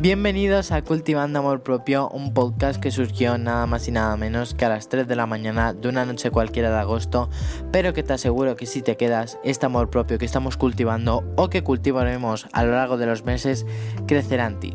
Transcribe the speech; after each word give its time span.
Bienvenidos 0.00 0.70
a 0.70 0.82
Cultivando 0.82 1.40
Amor 1.40 1.64
Propio, 1.64 2.08
un 2.10 2.32
podcast 2.32 2.80
que 2.80 2.92
surgió 2.92 3.36
nada 3.36 3.66
más 3.66 3.88
y 3.88 3.90
nada 3.90 4.16
menos 4.16 4.54
que 4.54 4.64
a 4.64 4.68
las 4.68 4.88
3 4.88 5.08
de 5.08 5.16
la 5.16 5.26
mañana 5.26 5.72
de 5.72 5.88
una 5.88 6.04
noche 6.04 6.30
cualquiera 6.30 6.70
de 6.70 6.76
agosto, 6.76 7.28
pero 7.72 7.92
que 7.92 8.04
te 8.04 8.12
aseguro 8.12 8.54
que 8.54 8.66
si 8.66 8.80
te 8.80 8.96
quedas, 8.96 9.40
este 9.42 9.66
amor 9.66 9.90
propio 9.90 10.16
que 10.16 10.24
estamos 10.24 10.56
cultivando 10.56 11.24
o 11.34 11.50
que 11.50 11.64
cultivaremos 11.64 12.46
a 12.52 12.62
lo 12.62 12.76
largo 12.76 12.96
de 12.96 13.06
los 13.06 13.24
meses 13.24 13.66
crecerá 14.06 14.46
en 14.46 14.60
ti. 14.60 14.74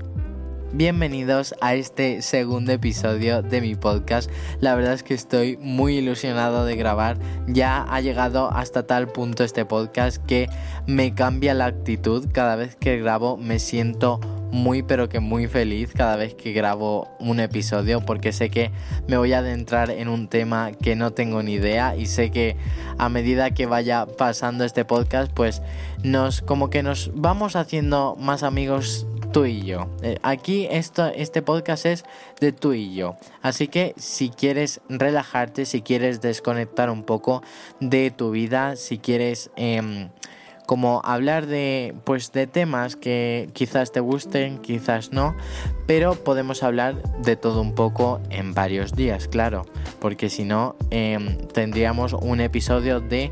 Bienvenidos 0.75 1.53
a 1.61 1.75
este 1.75 2.23
segundo 2.23 2.71
episodio 2.71 3.43
de 3.43 3.61
mi 3.61 3.75
podcast. 3.75 4.31
La 4.59 4.73
verdad 4.73 4.93
es 4.93 5.03
que 5.03 5.13
estoy 5.13 5.55
muy 5.57 5.97
ilusionado 5.97 6.65
de 6.65 6.75
grabar. 6.75 7.19
Ya 7.47 7.83
ha 7.83 8.01
llegado 8.01 8.51
hasta 8.51 8.87
tal 8.87 9.07
punto 9.07 9.43
este 9.43 9.65
podcast 9.65 10.17
que 10.25 10.49
me 10.87 11.13
cambia 11.13 11.53
la 11.53 11.67
actitud. 11.67 12.27
Cada 12.33 12.55
vez 12.55 12.75
que 12.75 12.97
grabo 12.97 13.37
me 13.37 13.59
siento 13.59 14.19
muy 14.53 14.83
pero 14.83 15.09
que 15.09 15.19
muy 15.19 15.47
feliz 15.47 15.91
cada 15.95 16.15
vez 16.15 16.35
que 16.35 16.53
grabo 16.53 17.07
un 17.19 17.39
episodio 17.39 18.01
porque 18.01 18.31
sé 18.31 18.51
que 18.51 18.71
me 19.07 19.17
voy 19.17 19.33
a 19.33 19.39
adentrar 19.39 19.89
en 19.89 20.07
un 20.07 20.27
tema 20.27 20.71
que 20.73 20.95
no 20.95 21.11
tengo 21.11 21.41
ni 21.41 21.53
idea 21.53 21.95
y 21.95 22.05
sé 22.05 22.29
que 22.29 22.55
a 22.99 23.09
medida 23.09 23.49
que 23.49 23.65
vaya 23.65 24.05
pasando 24.05 24.63
este 24.63 24.85
podcast 24.85 25.31
pues 25.33 25.63
nos 26.03 26.43
como 26.43 26.69
que 26.69 26.83
nos 26.83 27.09
vamos 27.15 27.55
haciendo 27.55 28.15
más 28.19 28.43
amigos 28.43 29.07
tú 29.33 29.45
y 29.45 29.63
yo. 29.63 29.89
Eh, 30.03 30.17
aquí 30.21 30.67
esto, 30.69 31.07
este 31.07 31.41
podcast 31.41 31.87
es 31.87 32.05
de 32.39 32.51
tú 32.53 32.73
y 32.73 32.93
yo. 32.93 33.17
Así 33.41 33.67
que 33.67 33.93
si 33.97 34.29
quieres 34.29 34.79
relajarte, 34.87 35.65
si 35.65 35.81
quieres 35.81 36.21
desconectar 36.21 36.89
un 36.91 37.03
poco 37.03 37.41
de 37.79 38.11
tu 38.11 38.29
vida, 38.29 38.75
si 38.75 38.99
quieres 38.99 39.49
eh, 39.55 40.09
como 40.67 41.01
hablar 41.03 41.47
de 41.47 41.95
pues 42.03 42.31
de 42.31 42.45
temas 42.45 42.95
que 42.95 43.49
quizás 43.53 43.91
te 43.91 43.99
gusten, 43.99 44.59
quizás 44.59 45.11
no, 45.11 45.35
pero 45.87 46.13
podemos 46.13 46.61
hablar 46.61 47.01
de 47.23 47.35
todo 47.35 47.59
un 47.61 47.73
poco 47.73 48.21
en 48.29 48.53
varios 48.53 48.93
días, 48.93 49.27
claro, 49.27 49.65
porque 49.99 50.29
si 50.29 50.45
no 50.45 50.75
em, 50.91 51.37
tendríamos 51.47 52.13
un 52.13 52.39
episodio 52.39 52.99
de 52.99 53.31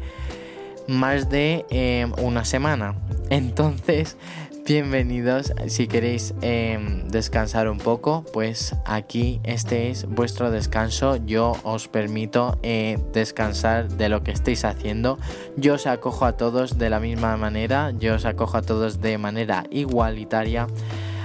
más 0.87 1.29
de 1.29 1.65
em, 1.69 2.11
una 2.21 2.43
semana. 2.43 2.95
Entonces 3.29 4.17
Bienvenidos, 4.63 5.51
si 5.67 5.87
queréis 5.87 6.35
em, 6.41 7.07
descansar 7.07 7.67
un 7.67 7.79
poco, 7.79 8.23
pues 8.31 8.75
aquí 8.85 9.41
este 9.43 9.89
es 9.89 10.05
vuestro 10.05 10.51
descanso. 10.51 11.15
Yo 11.15 11.53
os 11.63 11.87
permito 11.87 12.59
eh, 12.61 12.99
descansar 13.11 13.89
de 13.89 14.07
lo 14.07 14.21
que 14.21 14.29
estéis 14.29 14.63
haciendo. 14.63 15.17
Yo 15.57 15.73
os 15.73 15.87
acojo 15.87 16.25
a 16.25 16.37
todos 16.37 16.77
de 16.77 16.91
la 16.91 16.99
misma 16.99 17.35
manera, 17.37 17.91
yo 17.97 18.13
os 18.13 18.25
acojo 18.25 18.55
a 18.55 18.61
todos 18.61 19.01
de 19.01 19.17
manera 19.17 19.63
igualitaria. 19.71 20.67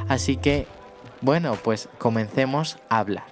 Así 0.08 0.38
que, 0.38 0.66
bueno, 1.20 1.58
pues 1.62 1.90
comencemos 1.98 2.78
a 2.88 3.00
hablar. 3.00 3.24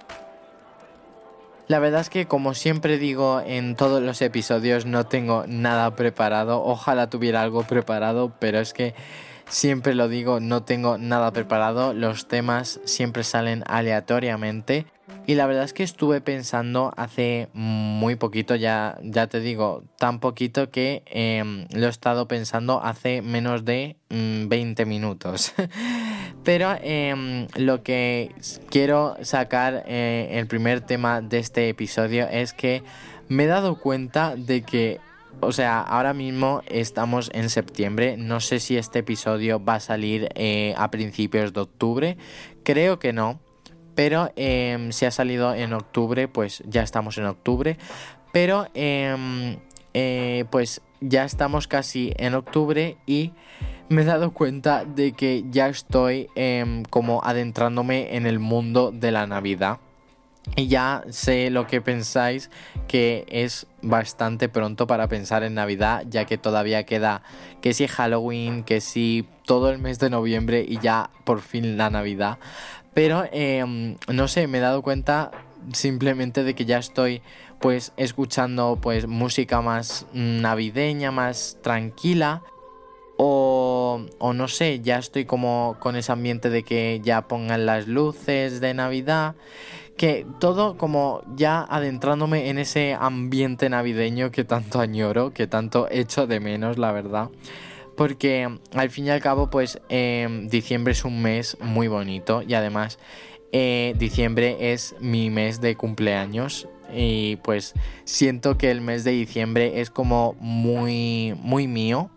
La 1.67 1.79
verdad 1.79 2.01
es 2.01 2.11
que 2.11 2.27
como 2.27 2.53
siempre 2.53 2.99
digo 2.99 3.41
en 3.43 3.75
todos 3.75 4.03
los 4.03 4.21
episodios 4.21 4.85
no 4.85 5.07
tengo 5.07 5.45
nada 5.47 5.95
preparado. 5.95 6.63
Ojalá 6.63 7.09
tuviera 7.09 7.41
algo 7.41 7.63
preparado, 7.63 8.31
pero 8.37 8.59
es 8.59 8.71
que 8.71 8.93
Siempre 9.47 9.93
lo 9.93 10.07
digo, 10.07 10.39
no 10.39 10.63
tengo 10.63 10.97
nada 10.97 11.31
preparado, 11.31 11.93
los 11.93 12.27
temas 12.27 12.79
siempre 12.85 13.23
salen 13.23 13.63
aleatoriamente. 13.67 14.87
Y 15.27 15.35
la 15.35 15.47
verdad 15.47 15.63
es 15.63 15.73
que 15.73 15.83
estuve 15.83 16.21
pensando 16.21 16.93
hace 16.97 17.49
muy 17.53 18.15
poquito, 18.15 18.55
ya, 18.55 18.97
ya 19.01 19.27
te 19.27 19.39
digo, 19.39 19.83
tan 19.97 20.19
poquito 20.19 20.69
que 20.69 21.03
em, 21.07 21.67
lo 21.71 21.87
he 21.87 21.89
estado 21.89 22.27
pensando 22.27 22.83
hace 22.83 23.21
menos 23.23 23.65
de 23.65 23.97
20 24.09 24.85
mm, 24.85 24.87
minutos. 24.87 25.53
Pero 26.43 26.75
em, 26.81 27.47
lo 27.55 27.81
que 27.81 28.35
quiero 28.69 29.17
sacar, 29.21 29.83
eh, 29.87 30.29
el 30.33 30.45
primer 30.45 30.81
tema 30.81 31.21
de 31.21 31.39
este 31.39 31.69
episodio 31.69 32.27
es 32.29 32.53
que 32.53 32.83
me 33.27 33.45
he 33.45 33.47
dado 33.47 33.79
cuenta 33.79 34.35
de 34.35 34.61
que 34.61 34.99
o 35.39 35.51
sea, 35.51 35.81
ahora 35.81 36.13
mismo 36.13 36.61
estamos 36.67 37.29
en 37.33 37.49
septiembre. 37.49 38.17
No 38.17 38.39
sé 38.39 38.59
si 38.59 38.77
este 38.77 38.99
episodio 38.99 39.63
va 39.63 39.75
a 39.75 39.79
salir 39.79 40.29
eh, 40.35 40.73
a 40.77 40.91
principios 40.91 41.53
de 41.53 41.61
octubre. 41.61 42.17
Creo 42.63 42.99
que 42.99 43.13
no. 43.13 43.39
Pero 43.95 44.31
em, 44.35 44.91
si 44.91 45.05
ha 45.05 45.11
salido 45.11 45.53
en 45.53 45.73
octubre, 45.73 46.27
pues 46.27 46.63
ya 46.65 46.83
estamos 46.83 47.17
en 47.17 47.25
octubre. 47.25 47.77
Pero 48.33 48.67
em, 48.73 49.57
eh, 49.93 50.45
pues 50.49 50.81
ya 50.99 51.23
estamos 51.23 51.67
casi 51.67 52.13
en 52.17 52.33
octubre 52.33 52.97
y 53.05 53.31
me 53.87 54.01
he 54.01 54.05
dado 54.05 54.33
cuenta 54.33 54.83
de 54.83 55.13
que 55.13 55.45
ya 55.49 55.69
estoy 55.69 56.29
em, 56.35 56.83
como 56.83 57.23
adentrándome 57.23 58.15
en 58.15 58.25
el 58.25 58.39
mundo 58.39 58.91
de 58.91 59.11
la 59.11 59.27
Navidad. 59.27 59.79
Y 60.55 60.67
ya 60.67 61.03
sé 61.09 61.49
lo 61.49 61.67
que 61.67 61.81
pensáis, 61.81 62.49
que 62.87 63.25
es 63.29 63.67
bastante 63.81 64.47
pronto 64.47 64.87
para 64.87 65.07
pensar 65.07 65.43
en 65.43 65.55
Navidad, 65.55 66.05
ya 66.07 66.25
que 66.25 66.37
todavía 66.37 66.85
queda 66.85 67.23
que 67.61 67.73
si 67.73 67.87
Halloween, 67.87 68.63
que 68.63 68.79
si 68.79 69.27
todo 69.45 69.69
el 69.69 69.79
mes 69.79 69.99
de 69.99 70.09
noviembre 70.09 70.65
y 70.67 70.79
ya 70.79 71.09
por 71.23 71.41
fin 71.41 71.77
la 71.77 71.89
Navidad. 71.89 72.37
Pero 72.93 73.25
em, 73.31 73.97
no 74.07 74.27
sé, 74.27 74.47
me 74.47 74.59
he 74.59 74.61
dado 74.61 74.81
cuenta 74.81 75.31
simplemente 75.73 76.43
de 76.43 76.53
que 76.53 76.65
ya 76.65 76.77
estoy 76.77 77.21
pues 77.59 77.91
escuchando 77.97 78.77
pues 78.81 79.07
música 79.07 79.61
más 79.61 80.05
navideña, 80.13 81.11
más 81.11 81.57
tranquila. 81.61 82.41
O, 83.17 84.05
no 84.33 84.47
sé, 84.47 84.81
ya 84.81 84.97
estoy 84.97 85.25
como 85.25 85.77
con 85.79 85.95
ese 85.95 86.11
ambiente 86.11 86.49
de 86.49 86.63
que 86.63 86.99
ya 87.03 87.27
pongan 87.27 87.65
las 87.65 87.87
luces 87.87 88.59
de 88.59 88.73
Navidad 88.73 89.35
que 89.97 90.25
todo 90.39 90.77
como 90.77 91.23
ya 91.37 91.61
adentrándome 91.61 92.49
en 92.49 92.57
ese 92.57 92.97
ambiente 92.99 93.69
navideño 93.69 94.29
que 94.29 94.43
tanto 94.43 94.81
añoro, 94.81 95.31
que 95.31 95.47
tanto 95.47 95.87
echo 95.89 96.27
de 96.27 96.41
menos, 96.41 96.77
la 96.77 96.91
verdad. 96.91 97.29
Porque 97.95 98.49
al 98.73 98.89
fin 98.89 99.05
y 99.05 99.09
al 99.09 99.21
cabo, 99.21 99.49
pues 99.49 99.79
em, 99.87 100.49
diciembre 100.49 100.91
es 100.91 101.05
un 101.05 101.21
mes 101.21 101.57
muy 101.61 101.87
bonito 101.87 102.41
y 102.41 102.53
además 102.55 102.99
eh, 103.53 103.95
diciembre 103.97 104.73
es 104.73 104.95
mi 104.99 105.29
mes 105.29 105.61
de 105.61 105.77
cumpleaños 105.77 106.67
y 106.93 107.37
pues 107.37 107.73
siento 108.03 108.57
que 108.57 108.69
el 108.71 108.81
mes 108.81 109.03
de 109.05 109.11
diciembre 109.11 109.79
es 109.79 109.89
como 109.89 110.35
muy, 110.39 111.35
muy 111.39 111.67
mío. 111.67 112.09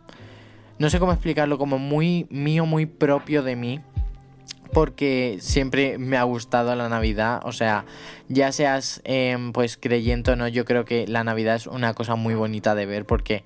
No 0.78 0.90
sé 0.90 0.98
cómo 1.00 1.12
explicarlo, 1.12 1.58
como 1.58 1.78
muy 1.78 2.26
mío, 2.30 2.66
muy 2.66 2.86
propio 2.86 3.42
de 3.42 3.56
mí 3.56 3.80
porque 4.72 5.38
siempre 5.40 5.98
me 5.98 6.16
ha 6.16 6.22
gustado 6.24 6.74
la 6.74 6.88
Navidad, 6.88 7.40
o 7.44 7.52
sea, 7.52 7.84
ya 8.28 8.52
seas 8.52 9.00
em, 9.04 9.52
pues 9.52 9.76
creyente 9.76 10.32
o 10.32 10.36
no, 10.36 10.46
yo 10.48 10.64
creo 10.64 10.84
que 10.84 11.06
la 11.06 11.24
Navidad 11.24 11.56
es 11.56 11.66
una 11.66 11.94
cosa 11.94 12.16
muy 12.16 12.34
bonita 12.34 12.74
de 12.74 12.86
ver 12.86 13.06
porque 13.06 13.44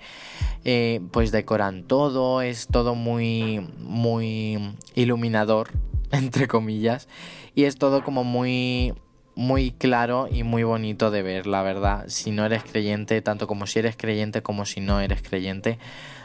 eh, 0.64 1.00
pues 1.12 1.30
decoran 1.30 1.84
todo, 1.84 2.42
es 2.42 2.66
todo 2.66 2.94
muy, 2.94 3.66
muy 3.78 4.74
iluminador, 4.94 5.70
entre 6.10 6.48
comillas, 6.48 7.08
y 7.54 7.64
es 7.64 7.76
todo 7.76 8.02
como 8.02 8.24
muy 8.24 8.94
muy 9.34 9.70
claro 9.72 10.28
y 10.30 10.42
muy 10.42 10.62
bonito 10.62 11.10
de 11.10 11.22
ver, 11.22 11.46
la 11.46 11.62
verdad. 11.62 12.04
Si 12.08 12.30
no 12.30 12.44
eres 12.44 12.64
creyente, 12.64 13.20
tanto 13.22 13.46
como 13.46 13.66
si 13.66 13.78
eres 13.78 13.96
creyente 13.96 14.42
como 14.42 14.66
si 14.66 14.80
no 14.80 15.00
eres 15.00 15.22
creyente. 15.22 15.78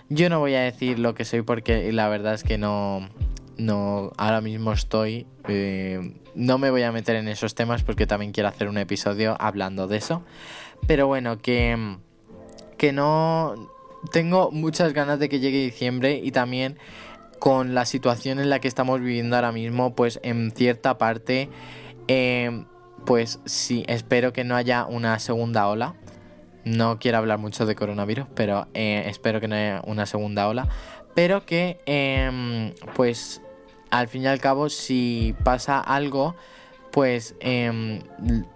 Yo 0.10 0.30
no 0.30 0.40
voy 0.40 0.56
a 0.56 0.62
decir 0.62 1.00
lo 1.00 1.16
que 1.16 1.26
soy 1.26 1.42
porque 1.42 1.92
la 1.92 2.10
verdad 2.10 2.34
es 2.34 2.44
que 2.44 2.58
no, 2.58 3.10
no, 3.58 4.12
ahora 4.18 4.42
mismo 4.42 4.72
estoy... 4.72 5.26
Eh, 5.48 6.14
no 6.36 6.60
me 6.60 6.70
voy 6.70 6.84
a 6.84 6.92
meter 6.92 7.16
en 7.16 7.28
esos 7.28 7.56
temas 7.56 7.84
porque 7.84 8.06
también 8.06 8.32
quiero 8.32 8.50
hacer 8.50 8.68
un 8.68 8.78
episodio 8.78 9.36
hablando 9.40 9.88
de 9.88 9.98
eso. 9.98 10.24
Pero 10.86 11.08
bueno, 11.08 11.40
que, 11.40 11.98
que 12.78 12.94
no... 12.94 13.72
Tengo 14.12 14.52
muchas 14.52 14.94
ganas 14.94 15.20
de 15.20 15.28
que 15.28 15.40
llegue 15.40 15.64
diciembre 15.64 16.22
y 16.24 16.32
también 16.32 16.78
con 17.40 17.74
la 17.74 17.86
situación 17.86 18.40
en 18.40 18.50
la 18.50 18.60
que 18.60 18.68
estamos 18.68 19.00
viviendo 19.00 19.36
ahora 19.36 19.52
mismo, 19.52 19.96
pues 19.96 20.20
en 20.24 20.52
cierta 20.52 20.98
parte, 20.98 21.50
eh, 22.08 22.66
pues 23.06 23.40
sí, 23.46 23.84
espero 23.88 24.34
que 24.34 24.44
no 24.44 24.56
haya 24.56 24.86
una 24.86 25.20
segunda 25.20 25.68
ola. 25.68 25.96
No 26.66 27.00
quiero 27.00 27.20
hablar 27.20 27.40
mucho 27.40 27.66
de 27.66 27.76
coronavirus, 27.76 28.28
pero 28.36 28.68
eh, 28.74 29.04
espero 29.08 29.40
que 29.40 29.48
no 29.48 29.56
haya 29.56 29.82
una 29.86 30.06
segunda 30.06 30.48
ola. 30.48 30.68
Pero 31.16 31.46
que, 31.46 31.80
em, 31.86 32.74
pues, 32.96 33.42
al 33.90 34.08
fin 34.08 34.24
y 34.24 34.28
al 34.28 34.40
cabo, 34.40 34.70
si 34.70 35.34
pasa 35.44 35.80
algo, 35.80 36.36
pues 36.92 37.36
em, 37.40 38.02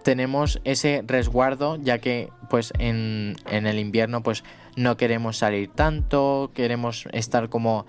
tenemos 0.03 0.61
ese 0.63 1.03
resguardo, 1.05 1.77
ya 1.77 1.99
que 1.99 2.29
pues 2.49 2.73
en, 2.79 3.35
el 3.49 3.77
invierno 3.77 4.23
pues 4.23 4.43
no 4.75 4.97
queremos 4.97 5.37
salir 5.37 5.69
tanto, 5.69 6.51
queremos 6.53 7.07
estar 7.13 7.49
como 7.49 7.85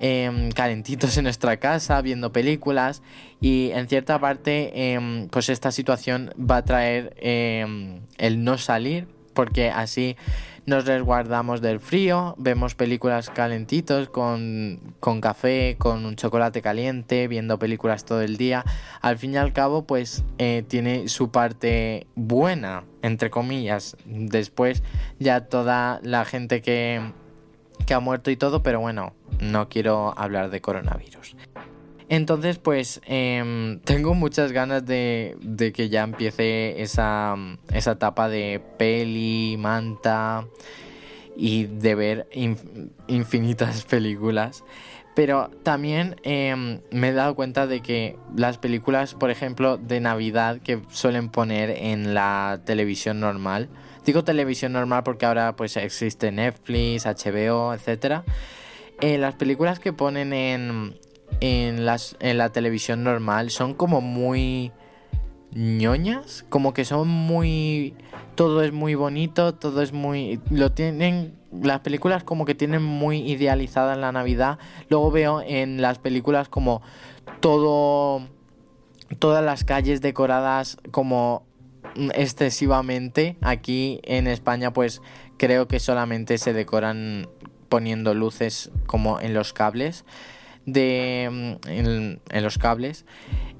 em, 0.00 0.50
calentitos 0.50 1.16
en 1.18 1.24
nuestra 1.24 1.58
casa, 1.58 2.00
viendo 2.02 2.32
películas 2.32 3.02
y 3.40 3.70
en 3.72 3.88
cierta 3.88 4.18
parte 4.18 4.92
em, 4.92 5.28
pues 5.28 5.48
esta 5.48 5.70
situación 5.70 6.32
va 6.38 6.58
a 6.58 6.64
traer 6.64 7.14
el 7.20 8.44
no 8.44 8.58
salir 8.58 9.06
porque 9.34 9.70
así 9.70 10.16
nos 10.66 10.86
resguardamos 10.86 11.60
del 11.60 11.78
frío, 11.78 12.34
vemos 12.38 12.74
películas 12.74 13.28
calentitos 13.28 14.08
con, 14.08 14.80
con 14.98 15.20
café, 15.20 15.76
con 15.78 16.06
un 16.06 16.16
chocolate 16.16 16.62
caliente, 16.62 17.28
viendo 17.28 17.58
películas 17.58 18.06
todo 18.06 18.22
el 18.22 18.38
día. 18.38 18.64
Al 19.02 19.18
fin 19.18 19.34
y 19.34 19.36
al 19.36 19.52
cabo, 19.52 19.86
pues 19.86 20.24
eh, 20.38 20.64
tiene 20.66 21.08
su 21.08 21.30
parte 21.30 22.06
buena, 22.14 22.84
entre 23.02 23.28
comillas. 23.28 23.98
Después 24.06 24.82
ya 25.18 25.42
toda 25.42 26.00
la 26.02 26.24
gente 26.24 26.62
que, 26.62 27.12
que 27.84 27.92
ha 27.92 28.00
muerto 28.00 28.30
y 28.30 28.36
todo, 28.36 28.62
pero 28.62 28.80
bueno, 28.80 29.12
no 29.50 29.68
quiero 29.68 30.14
hablar 30.16 30.50
de 30.50 30.60
coronavirus. 30.60 31.36
Entonces, 32.08 32.58
pues 32.58 33.00
em, 33.06 33.80
tengo 33.80 34.14
muchas 34.14 34.52
ganas 34.52 34.84
de, 34.84 35.36
de, 35.40 35.72
que 35.72 35.88
ya 35.88 36.02
empiece 36.02 36.82
esa, 36.82 37.34
esa 37.72 37.92
etapa 37.92 38.28
de 38.28 38.60
peli, 38.78 39.56
manta 39.58 40.46
y 41.36 41.64
de 41.64 41.94
ver 41.94 42.28
infinitas 43.06 43.84
películas. 43.88 44.64
Pero 45.14 45.50
también 45.62 46.16
em, 46.24 46.80
me 46.90 47.08
he 47.08 47.12
dado 47.12 47.36
cuenta 47.36 47.66
de 47.68 47.80
que 47.80 48.16
las 48.36 48.58
películas, 48.58 49.14
por 49.14 49.30
ejemplo, 49.30 49.76
de 49.76 50.00
Navidad 50.00 50.58
que 50.60 50.82
suelen 50.90 51.28
poner 51.28 51.70
en 51.70 52.14
la 52.14 52.60
televisión 52.64 53.20
normal, 53.20 53.68
digo 54.04 54.24
televisión 54.24 54.72
normal 54.72 55.04
porque 55.04 55.24
ahora 55.24 55.54
pues 55.54 55.76
existe 55.76 56.32
Netflix, 56.32 57.06
HBO, 57.06 57.74
etc. 57.74 58.24
Eh, 59.00 59.18
las 59.18 59.34
películas 59.34 59.80
que 59.80 59.92
ponen 59.92 60.32
en, 60.32 60.98
en, 61.40 61.84
las, 61.84 62.16
en 62.20 62.38
la 62.38 62.50
televisión 62.50 63.04
normal 63.04 63.50
son 63.50 63.74
como 63.74 64.00
muy 64.00 64.72
ñoñas, 65.54 66.44
como 66.48 66.74
que 66.74 66.84
son 66.84 67.08
muy... 67.08 67.94
Todo 68.34 68.62
es 68.64 68.72
muy 68.72 68.94
bonito, 68.94 69.54
todo 69.54 69.82
es 69.82 69.92
muy... 69.92 70.40
Lo 70.50 70.72
tienen... 70.72 71.38
Las 71.62 71.80
películas 71.80 72.24
como 72.24 72.44
que 72.44 72.56
tienen 72.56 72.82
muy 72.82 73.18
idealizada 73.18 73.94
la 73.94 74.10
Navidad. 74.10 74.58
Luego 74.88 75.12
veo 75.12 75.40
en 75.40 75.80
las 75.80 75.98
películas 75.98 76.48
como 76.48 76.82
todo... 77.40 78.28
Todas 79.18 79.44
las 79.44 79.64
calles 79.64 80.00
decoradas 80.00 80.78
como 80.90 81.46
excesivamente. 82.14 83.36
Aquí 83.40 84.00
en 84.02 84.26
España 84.26 84.72
pues 84.72 85.02
creo 85.36 85.68
que 85.68 85.78
solamente 85.78 86.38
se 86.38 86.52
decoran 86.52 87.28
poniendo 87.74 88.14
luces 88.14 88.70
como 88.86 89.18
en 89.18 89.34
los 89.34 89.52
cables 89.52 90.04
de 90.64 91.58
mm, 91.66 91.68
en, 91.68 92.42
los 92.44 92.56
cables. 92.56 93.04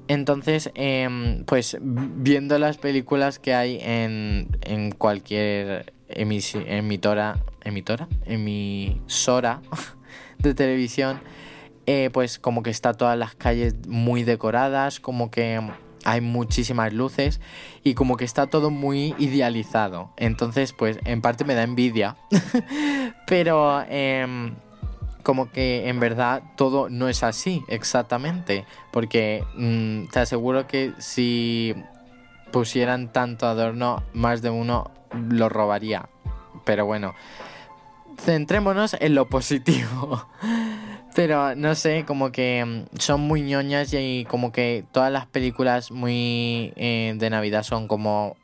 Entonces, 0.07 0.71
em, 0.73 1.43
pues 1.43 1.77
viendo 1.81 2.57
las 2.57 2.77
películas 2.77 3.39
que 3.39 3.53
hay 3.53 3.77
en, 3.81 4.47
en 4.61 4.91
cualquier 4.91 5.91
emitora, 6.07 7.43
emitora, 7.65 8.07
emisora 8.25 9.61
de 10.39 10.53
televisión, 10.53 11.19
eh, 11.85 12.09
pues 12.13 12.39
como 12.39 12.63
que 12.63 12.69
está 12.69 12.93
todas 12.93 13.17
las 13.17 13.35
calles 13.35 13.75
muy 13.85 14.23
decoradas, 14.23 15.01
como 15.01 15.29
que 15.29 15.59
hay 16.05 16.21
muchísimas 16.21 16.93
luces 16.93 17.41
y 17.83 17.95
como 17.95 18.15
que 18.15 18.23
está 18.23 18.47
todo 18.47 18.69
muy 18.69 19.15
idealizado. 19.17 20.13
Entonces, 20.15 20.71
pues 20.71 20.99
en 21.03 21.21
parte 21.21 21.43
me 21.43 21.55
da 21.55 21.63
envidia, 21.63 22.15
pero 23.25 23.83
eh, 23.87 24.53
como 25.25 25.51
que 25.51 25.89
en 25.89 25.99
verdad 25.99 26.43
todo 26.55 26.87
no 26.87 27.09
es 27.09 27.23
así 27.23 27.63
exactamente. 27.67 28.65
Porque 28.91 29.43
mm, 29.57 30.05
te 30.11 30.19
aseguro 30.19 30.67
que 30.67 30.93
si 30.99 31.75
pusieran 32.51 33.11
tanto 33.11 33.47
adorno, 33.47 34.03
más 34.13 34.41
de 34.41 34.51
uno 34.51 34.91
lo 35.29 35.49
robaría. 35.49 36.07
Pero 36.63 36.85
bueno, 36.85 37.15
centrémonos 38.19 38.95
en 38.99 39.15
lo 39.15 39.27
positivo. 39.27 40.27
Pero 41.15 41.55
no 41.55 41.75
sé, 41.75 42.05
como 42.05 42.31
que 42.31 42.63
mm, 42.63 42.99
son 42.99 43.21
muy 43.21 43.41
ñoñas 43.41 43.93
y 43.93 44.25
como 44.29 44.51
que 44.51 44.85
todas 44.91 45.11
las 45.11 45.25
películas 45.25 45.89
muy 45.89 46.71
eh, 46.75 47.15
de 47.17 47.29
Navidad 47.31 47.63
son 47.63 47.87
como 47.87 48.37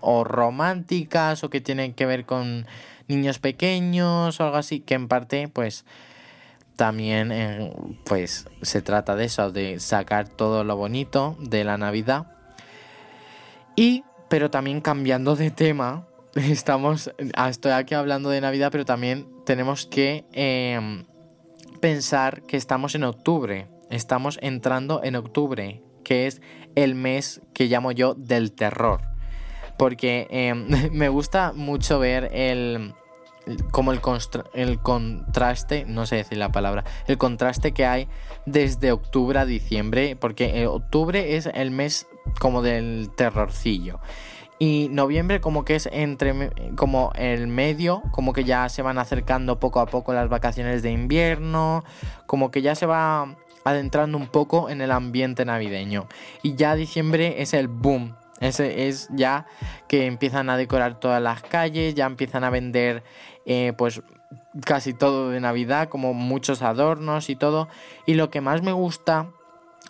o 0.00 0.24
románticas 0.24 1.44
o 1.44 1.50
que 1.50 1.60
tienen 1.60 1.94
que 1.94 2.06
ver 2.06 2.24
con 2.24 2.66
niños 3.08 3.38
pequeños 3.38 4.40
o 4.40 4.44
algo 4.44 4.56
así, 4.56 4.80
que 4.80 4.94
en 4.94 5.08
parte 5.08 5.48
pues 5.48 5.84
también 6.76 7.30
eh, 7.32 7.72
pues 8.04 8.48
se 8.62 8.82
trata 8.82 9.16
de 9.16 9.26
eso, 9.26 9.50
de 9.50 9.78
sacar 9.80 10.28
todo 10.28 10.64
lo 10.64 10.76
bonito 10.76 11.36
de 11.40 11.64
la 11.64 11.78
Navidad. 11.78 12.26
Y, 13.76 14.04
pero 14.28 14.50
también 14.50 14.80
cambiando 14.80 15.36
de 15.36 15.50
tema, 15.50 16.06
estamos, 16.34 17.10
ah, 17.36 17.48
estoy 17.48 17.72
aquí 17.72 17.94
hablando 17.94 18.30
de 18.30 18.40
Navidad, 18.40 18.70
pero 18.72 18.84
también 18.84 19.28
tenemos 19.44 19.86
que 19.86 20.24
em, 20.32 21.04
pensar 21.80 22.42
que 22.42 22.56
estamos 22.56 22.94
en 22.94 23.04
octubre, 23.04 23.68
estamos 23.90 24.38
entrando 24.42 25.00
en 25.04 25.16
octubre, 25.16 25.82
que 26.02 26.26
es 26.26 26.42
el 26.74 26.94
mes 26.94 27.40
que 27.52 27.66
llamo 27.66 27.92
yo 27.92 28.14
del 28.14 28.52
terror. 28.52 29.13
Porque 29.76 30.26
em, 30.30 30.66
me 30.92 31.08
gusta 31.08 31.52
mucho 31.54 31.98
ver 31.98 32.30
el, 32.32 32.94
como 33.70 33.92
el, 33.92 34.00
el 34.54 34.80
contraste, 34.80 35.84
no 35.86 36.06
sé 36.06 36.16
decir 36.16 36.38
la 36.38 36.50
palabra, 36.52 36.84
el 37.06 37.18
contraste 37.18 37.72
que 37.72 37.86
hay 37.86 38.08
desde 38.46 38.92
octubre 38.92 39.38
a 39.38 39.44
diciembre, 39.44 40.16
porque 40.16 40.60
eh, 40.60 40.66
octubre 40.66 41.36
es 41.36 41.46
el 41.46 41.70
mes 41.70 42.06
como 42.40 42.62
del 42.62 43.10
terrorcillo. 43.16 44.00
Y 44.58 44.88
noviembre 44.90 45.40
como 45.40 45.64
que 45.64 45.74
es 45.74 45.88
entre 45.92 46.50
como 46.76 47.12
el 47.16 47.48
medio, 47.48 48.02
como 48.12 48.32
que 48.32 48.44
ya 48.44 48.68
se 48.68 48.82
van 48.82 48.98
acercando 48.98 49.58
poco 49.58 49.80
a 49.80 49.86
poco 49.86 50.14
las 50.14 50.28
vacaciones 50.28 50.82
de 50.82 50.92
invierno, 50.92 51.84
como 52.26 52.50
que 52.50 52.62
ya 52.62 52.74
se 52.76 52.86
va 52.86 53.36
adentrando 53.64 54.16
un 54.16 54.28
poco 54.28 54.70
en 54.70 54.80
el 54.80 54.92
ambiente 54.92 55.44
navideño. 55.44 56.06
Y 56.42 56.54
ya 56.54 56.76
diciembre 56.76 57.42
es 57.42 57.52
el 57.52 57.66
boom 57.66 58.14
ese 58.40 58.88
es 58.88 59.08
ya 59.12 59.46
que 59.88 60.06
empiezan 60.06 60.50
a 60.50 60.56
decorar 60.56 60.98
todas 60.98 61.22
las 61.22 61.42
calles, 61.42 61.94
ya 61.94 62.06
empiezan 62.06 62.44
a 62.44 62.50
vender 62.50 63.04
eh, 63.46 63.72
pues 63.76 64.02
casi 64.64 64.92
todo 64.94 65.30
de 65.30 65.40
Navidad, 65.40 65.88
como 65.88 66.14
muchos 66.14 66.62
adornos 66.62 67.30
y 67.30 67.36
todo. 67.36 67.68
Y 68.06 68.14
lo 68.14 68.30
que 68.30 68.40
más 68.40 68.62
me 68.62 68.72
gusta 68.72 69.30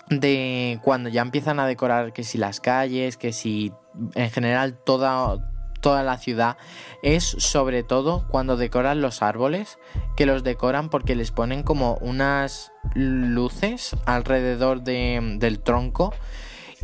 de 0.08 0.78
cuando 0.82 1.08
ya 1.08 1.22
empiezan 1.22 1.60
a 1.60 1.66
decorar 1.66 2.12
que 2.12 2.24
si 2.24 2.38
las 2.38 2.60
calles, 2.60 3.16
que 3.16 3.32
si 3.32 3.72
en 4.14 4.30
general 4.30 4.76
toda, 4.84 5.50
toda 5.80 6.02
la 6.02 6.18
ciudad, 6.18 6.56
es 7.02 7.24
sobre 7.24 7.82
todo 7.82 8.26
cuando 8.28 8.56
decoran 8.56 9.00
los 9.00 9.22
árboles, 9.22 9.78
que 10.16 10.26
los 10.26 10.44
decoran 10.44 10.90
porque 10.90 11.14
les 11.14 11.30
ponen 11.30 11.62
como 11.62 11.94
unas 11.96 12.72
luces 12.94 13.96
alrededor 14.04 14.82
de, 14.82 15.36
del 15.38 15.60
tronco 15.60 16.12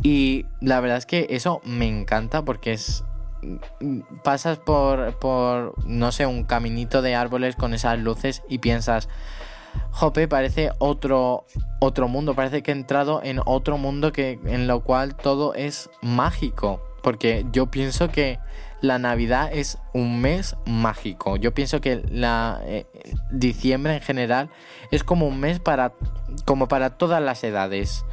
y 0.03 0.45
la 0.59 0.79
verdad 0.79 0.97
es 0.97 1.05
que 1.05 1.27
eso 1.29 1.61
me 1.63 1.87
encanta 1.87 2.43
porque 2.43 2.73
es 2.73 3.03
pasas 4.23 4.59
por, 4.59 5.17
por, 5.19 5.73
no 5.85 6.11
sé, 6.11 6.25
un 6.25 6.43
caminito 6.43 7.01
de 7.01 7.15
árboles 7.15 7.55
con 7.55 7.73
esas 7.73 7.99
luces 7.99 8.43
y 8.47 8.59
piensas, 8.59 9.09
Jope, 9.91 10.27
parece 10.27 10.71
otro, 10.79 11.45
otro 11.79 12.07
mundo, 12.07 12.35
parece 12.35 12.61
que 12.61 12.71
he 12.71 12.75
entrado 12.75 13.21
en 13.23 13.39
otro 13.45 13.77
mundo 13.77 14.11
que, 14.11 14.39
en 14.45 14.67
lo 14.67 14.81
cual 14.81 15.15
todo 15.15 15.53
es 15.53 15.89
mágico. 16.01 16.81
Porque 17.01 17.45
yo 17.51 17.71
pienso 17.71 18.09
que 18.09 18.37
la 18.81 18.99
Navidad 18.99 19.49
es 19.51 19.79
un 19.93 20.21
mes 20.21 20.55
mágico. 20.65 21.35
Yo 21.37 21.53
pienso 21.53 21.81
que 21.81 22.03
la 22.09 22.61
eh, 22.65 22.85
diciembre 23.31 23.95
en 23.95 24.01
general 24.01 24.49
es 24.91 25.03
como 25.03 25.27
un 25.27 25.39
mes 25.39 25.59
para 25.59 25.93
como 26.45 26.67
para 26.67 26.91
todas 26.91 27.21
las 27.21 27.43
edades 27.43 28.05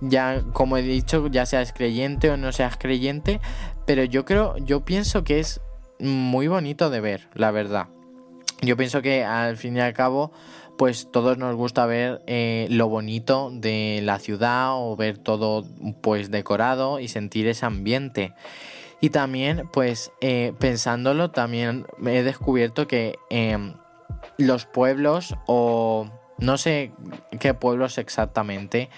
ya 0.00 0.42
como 0.52 0.76
he 0.76 0.82
dicho, 0.82 1.26
ya 1.28 1.46
seas 1.46 1.72
creyente 1.72 2.30
o 2.30 2.36
no 2.36 2.52
seas 2.52 2.76
creyente, 2.76 3.40
pero 3.86 4.04
yo 4.04 4.24
creo, 4.24 4.56
yo 4.58 4.84
pienso 4.84 5.24
que 5.24 5.40
es 5.40 5.60
muy 5.98 6.48
bonito 6.48 6.90
de 6.90 7.00
ver, 7.00 7.28
la 7.34 7.50
verdad. 7.50 7.88
Yo 8.62 8.76
pienso 8.76 9.02
que 9.02 9.24
al 9.24 9.56
fin 9.56 9.76
y 9.76 9.80
al 9.80 9.92
cabo, 9.92 10.32
pues 10.76 11.10
todos 11.10 11.38
nos 11.38 11.54
gusta 11.56 11.86
ver 11.86 12.22
eh, 12.26 12.66
lo 12.70 12.88
bonito 12.88 13.50
de 13.52 14.00
la 14.02 14.18
ciudad 14.18 14.70
o 14.72 14.96
ver 14.96 15.18
todo 15.18 15.64
pues 16.02 16.30
decorado 16.30 17.00
y 17.00 17.08
sentir 17.08 17.46
ese 17.46 17.66
ambiente. 17.66 18.34
Y 19.00 19.10
también, 19.10 19.68
pues 19.72 20.10
eh, 20.20 20.54
pensándolo, 20.58 21.30
también 21.30 21.86
he 22.04 22.22
descubierto 22.22 22.86
que 22.86 23.18
em, 23.28 23.74
los 24.38 24.64
pueblos 24.64 25.34
o 25.46 26.08
no 26.38 26.58
sé 26.58 26.92
qué 27.40 27.54
pueblos 27.54 27.98
exactamente, 27.98 28.90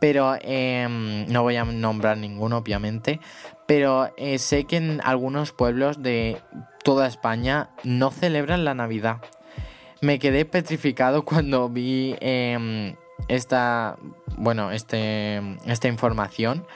pero 0.00 0.36
em, 0.40 1.26
no 1.26 1.42
voy 1.42 1.56
a 1.56 1.64
nombrar 1.64 2.16
ninguno, 2.16 2.58
obviamente. 2.58 3.20
Pero 3.66 4.12
eh, 4.16 4.38
sé 4.38 4.64
que 4.64 4.76
en 4.76 5.00
algunos 5.04 5.52
pueblos 5.52 6.02
de 6.02 6.38
toda 6.82 7.06
España 7.06 7.70
no 7.84 8.10
celebran 8.10 8.64
la 8.64 8.74
Navidad. 8.74 9.18
Me 10.00 10.18
quedé 10.18 10.44
petrificado 10.44 11.24
cuando 11.24 11.68
vi 11.68 12.16
em, 12.20 12.96
esta, 13.28 13.96
bueno, 14.36 14.72
este, 14.72 15.40
esta 15.66 15.88
información, 15.88 16.66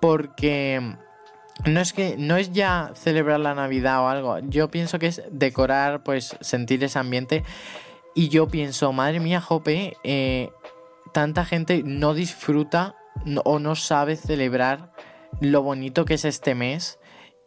porque 0.00 0.96
no 1.66 1.80
es 1.80 1.92
que 1.92 2.16
no 2.18 2.36
es 2.36 2.52
ya 2.52 2.92
celebrar 2.94 3.40
la 3.40 3.54
Navidad 3.54 4.02
o 4.02 4.08
algo. 4.08 4.38
Yo 4.40 4.68
pienso 4.68 4.98
que 4.98 5.08
es 5.08 5.22
decorar, 5.30 6.02
pues 6.02 6.36
sentir 6.40 6.82
ese 6.82 6.98
ambiente. 6.98 7.44
Y 8.14 8.28
yo 8.28 8.48
pienso, 8.48 8.92
madre 8.92 9.20
mía, 9.20 9.40
Jope, 9.40 9.96
eh, 10.04 10.50
tanta 11.12 11.44
gente 11.44 11.82
no 11.84 12.14
disfruta 12.14 12.94
o 13.44 13.58
no 13.58 13.74
sabe 13.74 14.16
celebrar 14.16 14.92
lo 15.40 15.62
bonito 15.62 16.04
que 16.04 16.14
es 16.14 16.24
este 16.24 16.54
mes. 16.54 16.98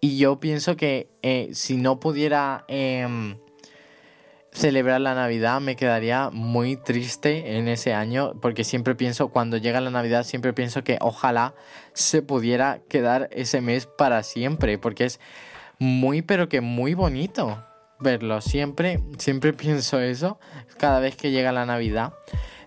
Y 0.01 0.17
yo 0.17 0.39
pienso 0.39 0.75
que 0.75 1.09
eh, 1.21 1.49
si 1.53 1.77
no 1.77 1.99
pudiera 1.99 2.65
em, 2.67 3.37
celebrar 4.51 5.01
la 5.01 5.13
Navidad 5.13 5.61
me 5.61 5.75
quedaría 5.75 6.29
muy 6.31 6.77
triste 6.77 7.57
en 7.57 7.67
ese 7.67 7.93
año 7.93 8.33
porque 8.41 8.63
siempre 8.63 8.95
pienso, 8.95 9.29
cuando 9.29 9.57
llega 9.57 9.81
la 9.81 9.91
Navidad, 9.91 10.23
siempre 10.23 10.53
pienso 10.53 10.83
que 10.83 10.97
ojalá 11.01 11.53
se 11.93 12.21
pudiera 12.21 12.81
quedar 12.89 13.29
ese 13.31 13.61
mes 13.61 13.85
para 13.85 14.23
siempre 14.23 14.77
porque 14.77 15.05
es 15.05 15.19
muy 15.77 16.21
pero 16.21 16.49
que 16.49 16.61
muy 16.61 16.93
bonito 16.93 17.63
verlo. 17.99 18.41
Siempre, 18.41 18.99
siempre 19.17 19.53
pienso 19.53 19.99
eso 19.99 20.39
cada 20.77 20.99
vez 20.99 21.15
que 21.15 21.31
llega 21.31 21.51
la 21.51 21.65
Navidad. 21.65 22.13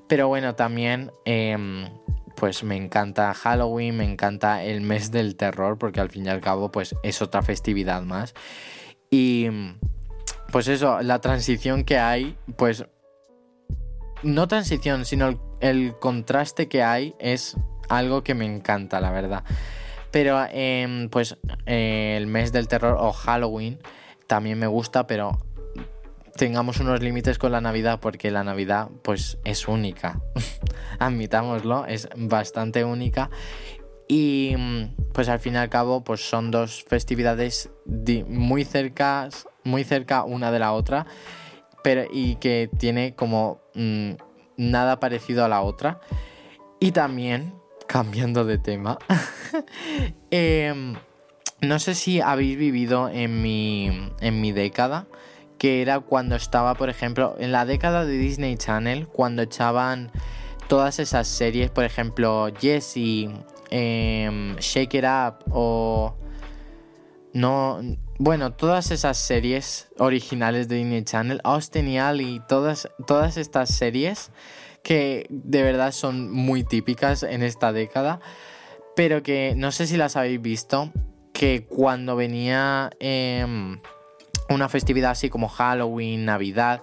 Pero 0.09 0.29
bueno, 0.29 0.55
también 0.55 1.13
em, 1.25 1.87
pues 2.35 2.65
me 2.65 2.77
encanta 2.77 3.35
Halloween, 3.35 3.97
me 3.97 4.05
encanta 4.05 4.63
el 4.63 4.81
mes 4.81 5.11
del 5.11 5.37
terror 5.37 5.77
porque 5.77 6.01
al 6.01 6.09
fin 6.09 6.27
y 6.27 6.29
al 6.29 6.41
cabo 6.41 6.73
pues 6.73 6.95
es 7.03 7.21
otra 7.21 7.43
festividad 7.43 8.03
más. 8.03 8.35
Y 9.11 9.49
pues 10.51 10.69
eso, 10.69 11.01
la 11.03 11.21
transición 11.21 11.85
que 11.85 11.99
hay, 11.99 12.37
pues 12.57 12.87
no 14.23 14.49
transición, 14.49 15.05
sino 15.05 15.39
el, 15.61 15.95
contraste 15.99 16.69
que 16.69 16.83
hay 16.83 17.15
es 17.19 17.57
algo 17.89 18.25
que 18.25 18.35
me 18.35 18.47
encanta, 18.47 19.01
la 19.01 19.11
verdad. 19.11 19.45
Pero 20.11 20.43
em, 20.51 21.11
pues 21.11 21.37
eh, 21.67 22.15
el 22.17 22.27
mes 22.27 22.53
del 22.53 22.67
terror 22.67 22.97
o 22.99 23.13
Halloween 23.13 23.79
también 24.29 24.61
me 24.61 24.69
gusta, 24.69 25.09
pero 25.09 25.39
tengamos 26.37 26.79
unos 26.79 27.03
límites 27.03 27.37
con 27.37 27.51
la 27.51 27.61
Navidad 27.61 27.99
porque 28.01 28.31
la 28.31 28.45
Navidad 28.45 28.89
pues 29.03 29.39
es 29.45 29.67
única. 29.67 30.21
Admitámoslo, 31.01 31.85
es 31.87 32.09
bastante 32.15 32.85
única. 32.85 33.31
Y 34.07 34.55
pues 35.13 35.29
al 35.29 35.41
fin 35.41 35.55
y 35.55 35.57
al 35.57 35.69
cabo 35.69 36.05
pues 36.05 36.27
son 36.29 36.53
dos 36.53 36.85
festividades 36.89 37.71
muy 38.27 38.65
cercas 38.65 39.49
muy 39.69 39.85
cerca 39.85 40.25
una 40.25 40.51
de 40.51 40.59
la 40.59 40.73
otra, 40.73 41.07
pero 41.83 42.05
y 42.11 42.37
que 42.37 42.69
tiene 42.79 43.15
como 43.15 43.61
mm, 43.75 44.13
nada 44.57 44.99
parecido 44.99 45.45
a 45.45 45.49
la 45.49 45.61
otra. 45.61 46.01
Y 46.81 46.93
también, 46.93 47.55
cambiando 47.87 48.45
de 48.45 48.59
tema, 48.59 48.99
em, 50.31 50.95
no 51.61 51.79
sé 51.79 51.95
si 51.95 52.21
habéis 52.21 52.57
vivido 52.57 53.09
en 53.09 53.43
mi, 53.43 53.91
en 54.21 54.41
mi 54.41 54.53
década, 54.53 55.07
que 55.59 55.83
era 55.83 56.01
cuando 56.01 56.37
estaba, 56.37 56.75
por 56.75 56.89
ejemplo, 56.89 57.35
en 57.39 57.53
la 57.53 57.65
década 57.65 58.05
de 58.05 58.17
Disney 58.17 58.57
Channel, 58.57 59.09
cuando 59.09 59.43
echaban 59.43 60.13
todas 60.69 60.99
esas 60.99 61.27
series, 61.27 61.71
por 61.71 61.85
ejemplo, 61.85 62.49
Jessie, 62.61 63.31
em, 63.71 64.57
Shake 64.57 64.95
It 64.95 65.05
Up 65.05 65.45
o... 65.51 66.15
No, 67.35 67.81
bueno, 68.19 68.53
todas 68.53 68.91
esas 68.91 69.19
series 69.19 69.89
originales 69.99 70.67
de 70.69 70.77
Disney 70.77 71.05
Channel, 71.05 71.41
Austin 71.45 71.87
y 71.87 71.99
Ali, 71.99 72.41
todas, 72.49 72.89
todas 73.07 73.37
estas 73.37 73.69
series 73.75 74.31
que 74.83 75.27
de 75.29 75.63
verdad 75.63 75.93
son 75.93 76.31
muy 76.31 76.65
típicas 76.65 77.23
en 77.23 77.43
esta 77.43 77.73
década, 77.73 78.21
pero 78.97 79.23
que 79.23 79.55
no 79.57 79.71
sé 79.73 79.87
si 79.87 79.97
las 79.97 80.17
habéis 80.17 80.41
visto, 80.41 80.91
que 81.39 81.65
cuando 81.67 82.17
venía 82.17 82.91
em, 82.99 83.79
una 84.51 84.69
festividad 84.69 85.13
así 85.13 85.31
como 85.31 85.49
Halloween, 85.49 86.25
Navidad, 86.25 86.83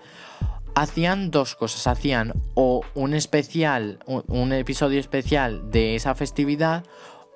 hacían 0.75 1.29
dos 1.29 1.55
cosas, 1.55 1.87
hacían 1.87 2.31
o 2.53 2.81
un 2.93 3.13
especial, 3.13 3.99
un 4.05 4.53
episodio 4.53 5.01
especial 5.01 5.71
de 5.71 5.95
esa 5.95 6.15
festividad, 6.15 6.85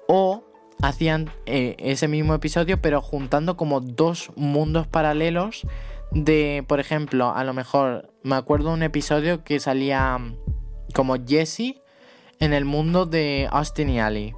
o 0.07 0.45
hacían 0.81 1.29
eh, 1.45 1.75
ese 1.79 2.07
mismo 2.07 2.33
episodio, 2.33 2.81
pero 2.81 3.01
juntando 3.01 3.57
como 3.57 3.81
dos 3.81 4.31
mundos 4.38 4.88
paralelos 4.88 5.67
de, 6.11 6.63
por 6.69 6.79
ejemplo, 6.79 7.35
a 7.35 7.43
lo 7.43 7.53
mejor 7.53 8.13
me 8.23 8.35
acuerdo 8.35 8.71
un 8.71 8.81
episodio 8.81 9.43
que 9.43 9.59
salía 9.59 10.17
mm, 10.17 10.38
como 10.93 11.17
Jesse 11.17 11.81
en 12.39 12.53
el 12.53 12.63
mundo 12.63 13.05
de 13.05 13.49
Austin 13.51 13.89
y 13.89 13.99
Ali. 13.99 14.33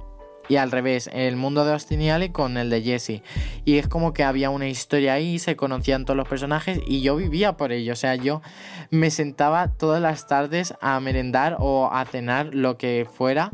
Y 0.48 0.56
al 0.56 0.70
revés, 0.70 1.08
el 1.12 1.36
mundo 1.36 1.64
de 1.64 1.72
Austin 1.72 2.02
y 2.02 2.10
Ali 2.10 2.30
con 2.30 2.56
el 2.56 2.68
de 2.68 2.82
Jesse. 2.82 3.22
Y 3.64 3.78
es 3.78 3.88
como 3.88 4.12
que 4.12 4.24
había 4.24 4.50
una 4.50 4.68
historia 4.68 5.14
ahí, 5.14 5.38
se 5.38 5.56
conocían 5.56 6.04
todos 6.04 6.16
los 6.16 6.28
personajes 6.28 6.80
y 6.86 7.00
yo 7.00 7.16
vivía 7.16 7.56
por 7.56 7.72
ello. 7.72 7.92
O 7.92 7.96
sea, 7.96 8.16
yo 8.16 8.42
me 8.90 9.10
sentaba 9.10 9.68
todas 9.68 10.02
las 10.02 10.26
tardes 10.26 10.74
a 10.80 10.98
merendar 11.00 11.56
o 11.60 11.88
a 11.92 12.04
cenar 12.04 12.54
lo 12.54 12.76
que 12.76 13.06
fuera 13.10 13.52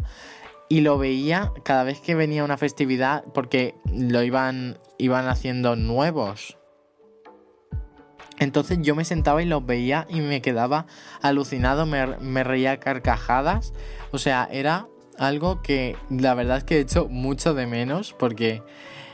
y 0.69 0.81
lo 0.81 0.99
veía 0.99 1.53
cada 1.63 1.85
vez 1.85 2.01
que 2.01 2.15
venía 2.15 2.45
una 2.45 2.57
festividad 2.57 3.25
porque 3.35 3.75
lo 3.93 4.23
iban, 4.23 4.79
iban 4.99 5.29
haciendo 5.29 5.77
nuevos. 5.77 6.59
Entonces 8.39 8.79
yo 8.83 8.95
me 8.95 9.05
sentaba 9.05 9.43
y 9.43 9.47
los 9.47 9.65
veía 9.67 10.07
y 10.09 10.21
me 10.21 10.41
quedaba 10.41 10.87
alucinado, 11.23 11.87
me, 11.87 12.45
reía 12.45 12.79
carcajadas. 12.79 13.73
O 14.13 14.19
sea, 14.19 14.49
era 14.51 14.87
algo 15.19 15.63
que 15.63 15.97
la 16.11 16.35
verdad 16.35 16.59
es 16.59 16.65
que 16.65 16.77
he 16.77 16.81
hecho 16.81 17.09
mucho 17.09 17.55
de 17.55 17.67
menos 17.67 18.15
porque 18.19 18.63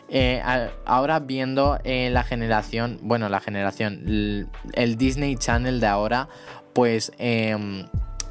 eh, 0.09 0.43
ahora 0.85 1.21
viendo 1.21 1.79
eh, 1.85 2.11
la 2.11 2.23
generación, 2.23 2.99
bueno, 3.03 3.29
la 3.29 3.41
generación, 3.41 4.49
el, 4.75 4.97
Disney 4.97 5.37
Channel 5.37 5.81
de 5.81 5.87
ahora, 5.87 6.29
pues... 6.73 7.13
Em, 7.19 7.87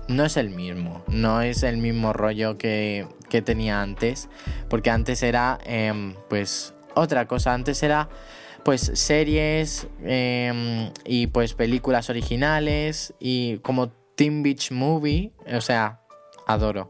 no 0.08 0.26
es 0.26 0.36
el 0.36 0.50
mismo, 0.50 1.02
no 1.08 1.42
es 1.42 1.64
el 1.64 1.78
mismo 1.78 2.12
rollo 2.12 2.58
que, 2.58 3.08
tenía 3.46 3.82
antes, 3.82 4.30
porque 4.70 4.92
antes 4.92 5.24
era 5.24 5.58
em, 5.66 6.14
pues 6.30 6.74
otra 6.94 7.26
cosa, 7.26 7.54
antes 7.54 7.82
era 7.82 8.10
pues 8.64 8.92
series 8.94 9.88
em, 10.04 10.92
y 11.06 11.28
pues 11.28 11.54
películas 11.54 12.10
originales 12.10 13.14
y 13.20 13.58
como 13.60 13.90
Teen 14.16 14.44
Beach 14.44 14.72
Movie, 14.72 15.32
o 15.52 15.62
sea, 15.62 16.02
adoro. 16.46 16.90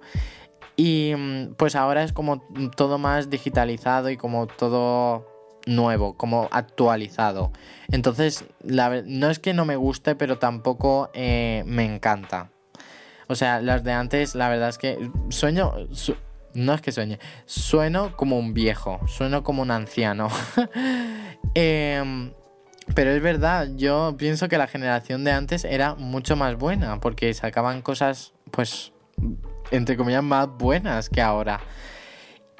Y 0.75 1.11
em, 1.11 1.53
pues 1.55 1.75
ahora 1.75 2.03
es 2.03 2.13
como 2.13 2.41
todo 2.75 2.97
más 2.97 3.29
digitalizado 3.29 4.09
y 4.09 4.17
como 4.17 4.47
todo 4.47 5.27
nuevo, 5.65 6.15
como 6.17 6.49
actualizado. 6.51 7.51
Entonces, 7.89 8.45
no 8.63 9.29
es 9.29 9.39
que 9.39 9.53
no 9.53 9.65
me 9.65 9.75
guste, 9.75 10.15
pero 10.15 10.37
tampoco 10.37 11.09
eh, 11.13 11.63
me 11.65 11.85
encanta. 11.85 12.49
O 13.27 13.35
sea, 13.35 13.61
las 13.61 13.83
de 13.83 13.93
antes, 13.93 14.35
la 14.35 14.49
verdad 14.49 14.69
es 14.69 14.77
que 14.77 15.09
sueño. 15.29 15.73
no 16.53 16.73
es 16.73 16.81
que 16.81 16.91
sueñe, 16.91 17.19
sueno 17.45 18.15
como 18.15 18.37
un 18.37 18.53
viejo, 18.53 18.99
sueno 19.07 19.43
como 19.43 19.61
un 19.61 19.71
anciano. 19.71 20.29
Em, 21.55 22.33
pero 22.95 23.11
es 23.11 23.21
verdad, 23.21 23.67
yo 23.75 24.15
pienso 24.17 24.49
que 24.49 24.57
la 24.57 24.65
generación 24.65 25.23
de 25.23 25.31
antes 25.31 25.65
era 25.65 25.93
mucho 25.93 26.35
más 26.35 26.57
buena, 26.57 26.99
porque 26.99 27.31
sacaban 27.35 27.83
cosas, 27.83 28.33
pues, 28.49 28.91
entre 29.71 29.97
comillas, 29.97 30.23
más 30.23 30.47
buenas 30.47 31.09
que 31.09 31.21
ahora. 31.21 31.59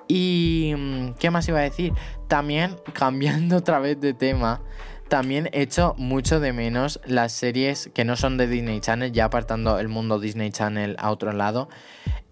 Y, 0.07 0.73
¿qué 1.19 1.31
más 1.31 1.47
iba 1.47 1.59
a 1.59 1.63
decir? 1.63 1.93
También, 2.27 2.75
cambiando 2.93 3.57
otra 3.57 3.79
vez 3.79 3.99
de 3.99 4.13
tema, 4.13 4.61
también 5.07 5.49
echo 5.53 5.95
mucho 5.97 6.39
de 6.39 6.53
menos 6.53 6.99
las 7.05 7.33
series 7.33 7.89
que 7.93 8.05
no 8.05 8.15
son 8.15 8.37
de 8.37 8.47
Disney 8.47 8.79
Channel, 8.79 9.11
ya 9.11 9.25
apartando 9.25 9.79
el 9.79 9.87
mundo 9.87 10.19
Disney 10.19 10.51
Channel 10.51 10.95
a 10.99 11.11
otro 11.11 11.31
lado. 11.33 11.69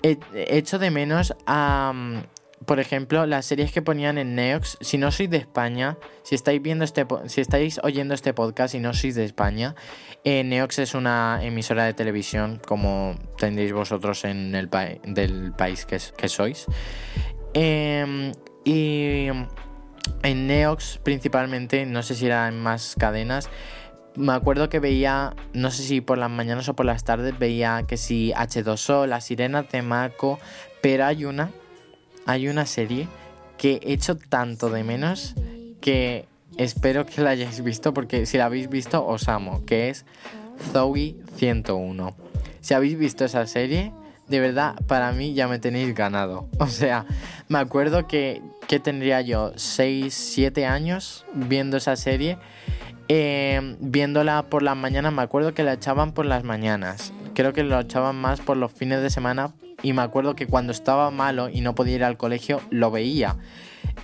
Echo 0.01 0.79
de 0.79 0.89
menos 0.89 1.35
a, 1.45 1.91
mm, 1.93 2.23
por 2.65 2.79
ejemplo, 2.79 3.25
las 3.25 3.45
series 3.45 3.71
que 3.71 3.81
ponían 3.81 4.17
en 4.17 4.35
Neox. 4.35 4.77
Si 4.81 4.97
no 4.97 5.11
sois 5.11 5.29
de 5.29 5.37
España, 5.37 5.97
si 6.23 6.35
estáis 6.35 6.61
viendo 6.61 6.85
este, 6.85 7.05
si 7.25 7.41
estáis 7.41 7.79
oyendo 7.83 8.13
este 8.13 8.33
podcast 8.33 8.75
y 8.75 8.79
no 8.79 8.93
sois 8.93 9.15
de 9.15 9.25
España, 9.25 9.75
eh, 10.23 10.43
Neox 10.43 10.79
es 10.79 10.93
una 10.93 11.39
emisora 11.41 11.85
de 11.85 11.93
televisión 11.93 12.61
como 12.65 13.15
tendréis 13.37 13.73
vosotros 13.73 14.23
en 14.25 14.53
el 14.55 14.69
del 15.03 15.53
país 15.53 15.85
que, 15.85 16.29
sois. 16.29 16.67
Em, 17.53 18.31
y 18.63 19.27
en 20.23 20.47
Neox 20.47 20.99
principalmente, 21.03 21.85
no 21.85 22.03
sé 22.03 22.15
si 22.15 22.27
era 22.27 22.47
en 22.47 22.59
más 22.59 22.95
cadenas, 22.97 23.49
me 24.15 24.33
acuerdo 24.33 24.69
que 24.69 24.79
veía, 24.79 25.35
no 25.53 25.71
sé 25.71 25.83
si 25.83 26.01
por 26.01 26.17
las 26.17 26.29
mañanas 26.29 26.67
o 26.69 26.75
por 26.75 26.85
las 26.85 27.03
tardes, 27.03 27.37
veía 27.39 27.83
que 27.87 27.97
si 27.97 28.33
H2O, 28.33 29.07
La 29.07 29.21
Sirena, 29.21 29.63
Temaco, 29.63 30.37
pero 30.81 31.05
hay 31.05 31.25
una, 31.25 31.49
hay 32.25 32.47
una 32.47 32.65
serie 32.65 33.07
que 33.57 33.79
he 33.83 33.93
hecho 33.93 34.17
tanto 34.17 34.69
de 34.69 34.83
menos 34.83 35.35
que 35.81 36.25
espero 36.57 37.05
que 37.05 37.21
la 37.21 37.31
hayáis 37.31 37.63
visto 37.63 37.93
porque 37.93 38.25
si 38.25 38.37
la 38.37 38.45
habéis 38.45 38.69
visto 38.69 39.05
os 39.05 39.27
amo, 39.27 39.65
que 39.65 39.89
es 39.89 40.05
Zoe 40.71 41.15
101. 41.35 42.15
Si 42.61 42.73
habéis 42.73 42.97
visto 42.97 43.25
esa 43.25 43.45
serie, 43.47 43.91
de 44.27 44.39
verdad, 44.39 44.75
para 44.87 45.11
mí 45.11 45.33
ya 45.33 45.47
me 45.47 45.59
tenéis 45.59 45.93
ganado. 45.93 46.47
O 46.59 46.67
sea, 46.67 47.05
me 47.49 47.59
acuerdo 47.59 48.07
que, 48.07 48.41
que 48.67 48.79
tendría 48.79 49.21
yo 49.21 49.51
6, 49.55 50.13
7 50.13 50.65
años 50.65 51.25
viendo 51.33 51.77
esa 51.77 51.95
serie. 51.95 52.37
Eh, 53.09 53.75
viéndola 53.81 54.43
por 54.43 54.63
las 54.63 54.77
mañanas, 54.77 55.11
me 55.11 55.21
acuerdo 55.21 55.53
que 55.53 55.63
la 55.63 55.73
echaban 55.73 56.13
por 56.13 56.25
las 56.25 56.45
mañanas. 56.45 57.11
Creo 57.33 57.51
que 57.51 57.63
lo 57.63 57.77
echaban 57.79 58.15
más 58.15 58.39
por 58.39 58.55
los 58.55 58.71
fines 58.71 59.01
de 59.01 59.09
semana. 59.09 59.51
Y 59.83 59.93
me 59.93 60.01
acuerdo 60.01 60.35
que 60.35 60.47
cuando 60.47 60.71
estaba 60.71 61.11
malo 61.11 61.49
y 61.49 61.61
no 61.61 61.75
podía 61.75 61.95
ir 61.95 62.03
al 62.03 62.17
colegio, 62.17 62.61
lo 62.69 62.91
veía. 62.91 63.37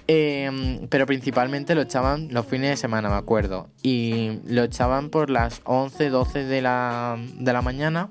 Em, 0.07 0.87
pero 0.87 1.05
principalmente 1.05 1.75
lo 1.75 1.81
echaban 1.81 2.29
los 2.31 2.45
fines 2.45 2.71
de 2.71 2.77
semana, 2.77 3.09
me 3.09 3.15
acuerdo. 3.15 3.69
Y 3.83 4.39
lo 4.45 4.63
echaban 4.63 5.09
por 5.09 5.29
las 5.29 5.61
11, 5.65 6.09
12 6.09 6.45
de 6.45 6.61
la, 6.61 7.17
de 7.39 7.53
la 7.53 7.61
mañana. 7.61 8.09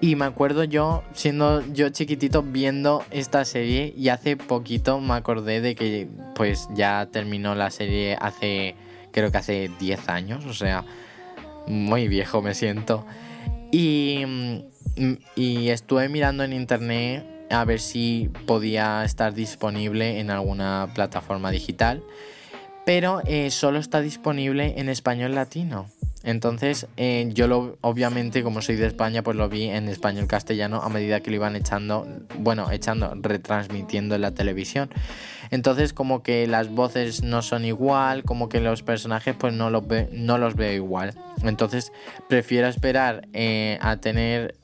Y 0.00 0.14
me 0.14 0.26
acuerdo 0.26 0.62
yo, 0.62 1.02
siendo 1.12 1.60
yo 1.72 1.88
chiquitito, 1.88 2.42
viendo 2.42 3.04
esta 3.10 3.44
serie. 3.44 3.92
Y 3.96 4.10
hace 4.10 4.36
poquito 4.36 5.00
me 5.00 5.14
acordé 5.14 5.60
de 5.60 5.74
que 5.74 6.08
pues 6.34 6.68
ya 6.74 7.08
terminó 7.10 7.54
la 7.54 7.70
serie 7.70 8.16
hace, 8.20 8.76
creo 9.12 9.32
que 9.32 9.38
hace 9.38 9.70
10 9.80 10.08
años. 10.08 10.44
O 10.46 10.54
sea, 10.54 10.84
muy 11.66 12.06
viejo 12.06 12.42
me 12.42 12.54
siento. 12.54 13.04
Y, 13.70 14.24
y 15.34 15.68
estuve 15.68 16.08
mirando 16.08 16.44
en 16.44 16.52
internet 16.52 17.24
a 17.50 17.64
ver 17.64 17.80
si 17.80 18.30
podía 18.46 19.04
estar 19.04 19.34
disponible 19.34 20.20
en 20.20 20.30
alguna 20.30 20.90
plataforma 20.94 21.50
digital, 21.50 22.02
pero 22.84 23.22
eh, 23.26 23.50
solo 23.50 23.78
está 23.78 24.00
disponible 24.00 24.74
en 24.78 24.88
español 24.88 25.34
latino. 25.34 25.86
Entonces 26.28 26.86
eh, 26.98 27.30
yo 27.32 27.46
lo, 27.46 27.78
obviamente 27.80 28.42
como 28.42 28.60
soy 28.60 28.76
de 28.76 28.86
España 28.86 29.22
pues 29.22 29.34
lo 29.34 29.48
vi 29.48 29.64
en 29.64 29.88
español 29.88 30.26
castellano 30.26 30.82
a 30.82 30.90
medida 30.90 31.20
que 31.20 31.30
lo 31.30 31.36
iban 31.36 31.56
echando, 31.56 32.06
bueno, 32.38 32.70
echando, 32.70 33.14
retransmitiendo 33.14 34.14
en 34.14 34.20
la 34.20 34.32
televisión. 34.32 34.90
Entonces 35.50 35.94
como 35.94 36.22
que 36.22 36.46
las 36.46 36.68
voces 36.68 37.22
no 37.22 37.40
son 37.40 37.64
igual, 37.64 38.24
como 38.24 38.50
que 38.50 38.60
los 38.60 38.82
personajes 38.82 39.36
pues 39.38 39.54
no 39.54 39.70
los, 39.70 39.84
no 40.12 40.36
los 40.36 40.54
veo 40.54 40.74
igual. 40.74 41.14
Entonces 41.44 41.92
prefiero 42.28 42.68
esperar 42.68 43.26
eh, 43.32 43.78
a 43.80 43.96
tener 43.96 44.54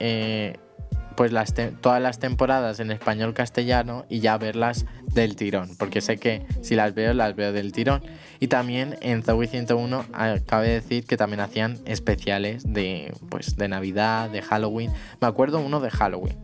pues 1.17 1.33
las 1.33 1.55
todas 1.81 2.03
las 2.03 2.19
temporadas 2.19 2.79
en 2.79 2.91
español 2.91 3.33
castellano 3.33 4.05
y 4.11 4.21
ya 4.21 4.37
verlas 4.37 4.85
del 5.15 5.35
tirón, 5.35 5.77
porque 5.79 6.03
sé 6.03 6.19
que 6.19 6.45
si 6.61 6.75
las 6.75 6.95
veo, 6.95 7.15
las 7.15 7.35
veo 7.35 7.53
del 7.53 7.73
tirón. 7.73 8.03
Y 8.41 8.49
también 8.49 8.97
en 9.01 9.23
Zoe 9.23 9.47
101 9.47 10.07
cabe 10.47 10.69
decir 10.69 11.07
que 11.07 11.17
también 11.17 11.41
hacían 11.41 11.79
especiales 11.85 12.65
de, 12.67 13.15
pues, 13.29 13.57
de 13.57 13.69
Navidad, 13.69 14.31
de 14.31 14.43
Halloween. 14.43 14.93
Me 15.21 15.29
acuerdo 15.29 15.61
uno 15.61 15.81
de 15.81 15.91
Halloween, 15.91 16.37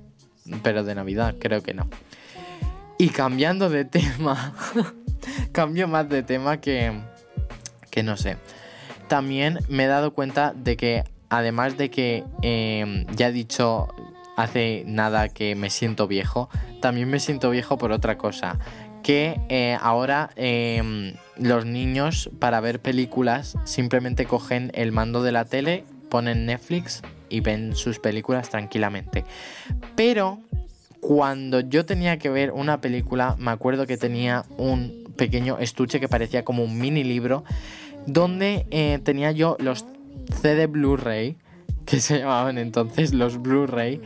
pero 0.62 0.84
de 0.84 0.94
Navidad 0.94 1.34
creo 1.38 1.62
que 1.62 1.74
no. 1.74 1.88
Y 2.98 3.08
cambiando 3.08 3.70
de 3.70 3.84
tema, 3.84 4.54
cambio 5.52 5.88
más 5.88 6.08
de 6.08 6.22
tema 6.22 6.60
que, 6.60 6.92
que 7.90 8.02
no 8.02 8.16
sé. 8.16 8.36
También 9.08 9.58
me 9.68 9.84
he 9.84 9.88
dado 9.88 10.12
cuenta 10.12 10.52
de 10.54 10.76
que 10.76 11.04
además 11.30 11.78
de 11.78 11.90
que 11.90 12.24
eh, 12.42 13.06
ya 13.16 13.28
he 13.28 13.32
dicho 13.32 13.88
hace 14.42 14.84
nada 14.86 15.28
que 15.28 15.54
me 15.54 15.70
siento 15.70 16.06
viejo, 16.06 16.48
también 16.80 17.08
me 17.08 17.20
siento 17.20 17.50
viejo 17.50 17.78
por 17.78 17.92
otra 17.92 18.18
cosa. 18.18 18.58
Que 19.02 19.40
eh, 19.48 19.78
ahora 19.80 20.30
em, 20.36 21.14
los 21.36 21.64
niños 21.64 22.30
para 22.38 22.60
ver 22.60 22.80
películas 22.80 23.56
simplemente 23.64 24.26
cogen 24.26 24.70
el 24.74 24.92
mando 24.92 25.22
de 25.22 25.32
la 25.32 25.46
tele, 25.46 25.84
ponen 26.10 26.46
Netflix 26.46 27.02
y 27.30 27.40
ven 27.40 27.74
sus 27.74 27.98
películas 27.98 28.50
tranquilamente. 28.50 29.24
Pero 29.96 30.40
cuando 31.00 31.60
yo 31.60 31.86
tenía 31.86 32.18
que 32.18 32.28
ver 32.28 32.50
una 32.52 32.80
película, 32.80 33.36
me 33.38 33.50
acuerdo 33.50 33.86
que 33.86 33.96
tenía 33.96 34.44
un 34.58 35.12
pequeño 35.16 35.58
estuche 35.58 36.00
que 36.00 36.08
parecía 36.08 36.44
como 36.44 36.62
un 36.62 36.78
mini 36.78 37.04
libro, 37.04 37.44
donde 38.06 38.66
eh, 38.70 38.98
tenía 39.02 39.32
yo 39.32 39.56
los 39.60 39.86
CD 40.40 40.66
Blu-ray, 40.66 41.36
que 41.90 42.00
se 42.00 42.18
llamaban 42.20 42.58
entonces 42.58 43.12
los 43.12 43.40
Blu-ray, 43.42 44.00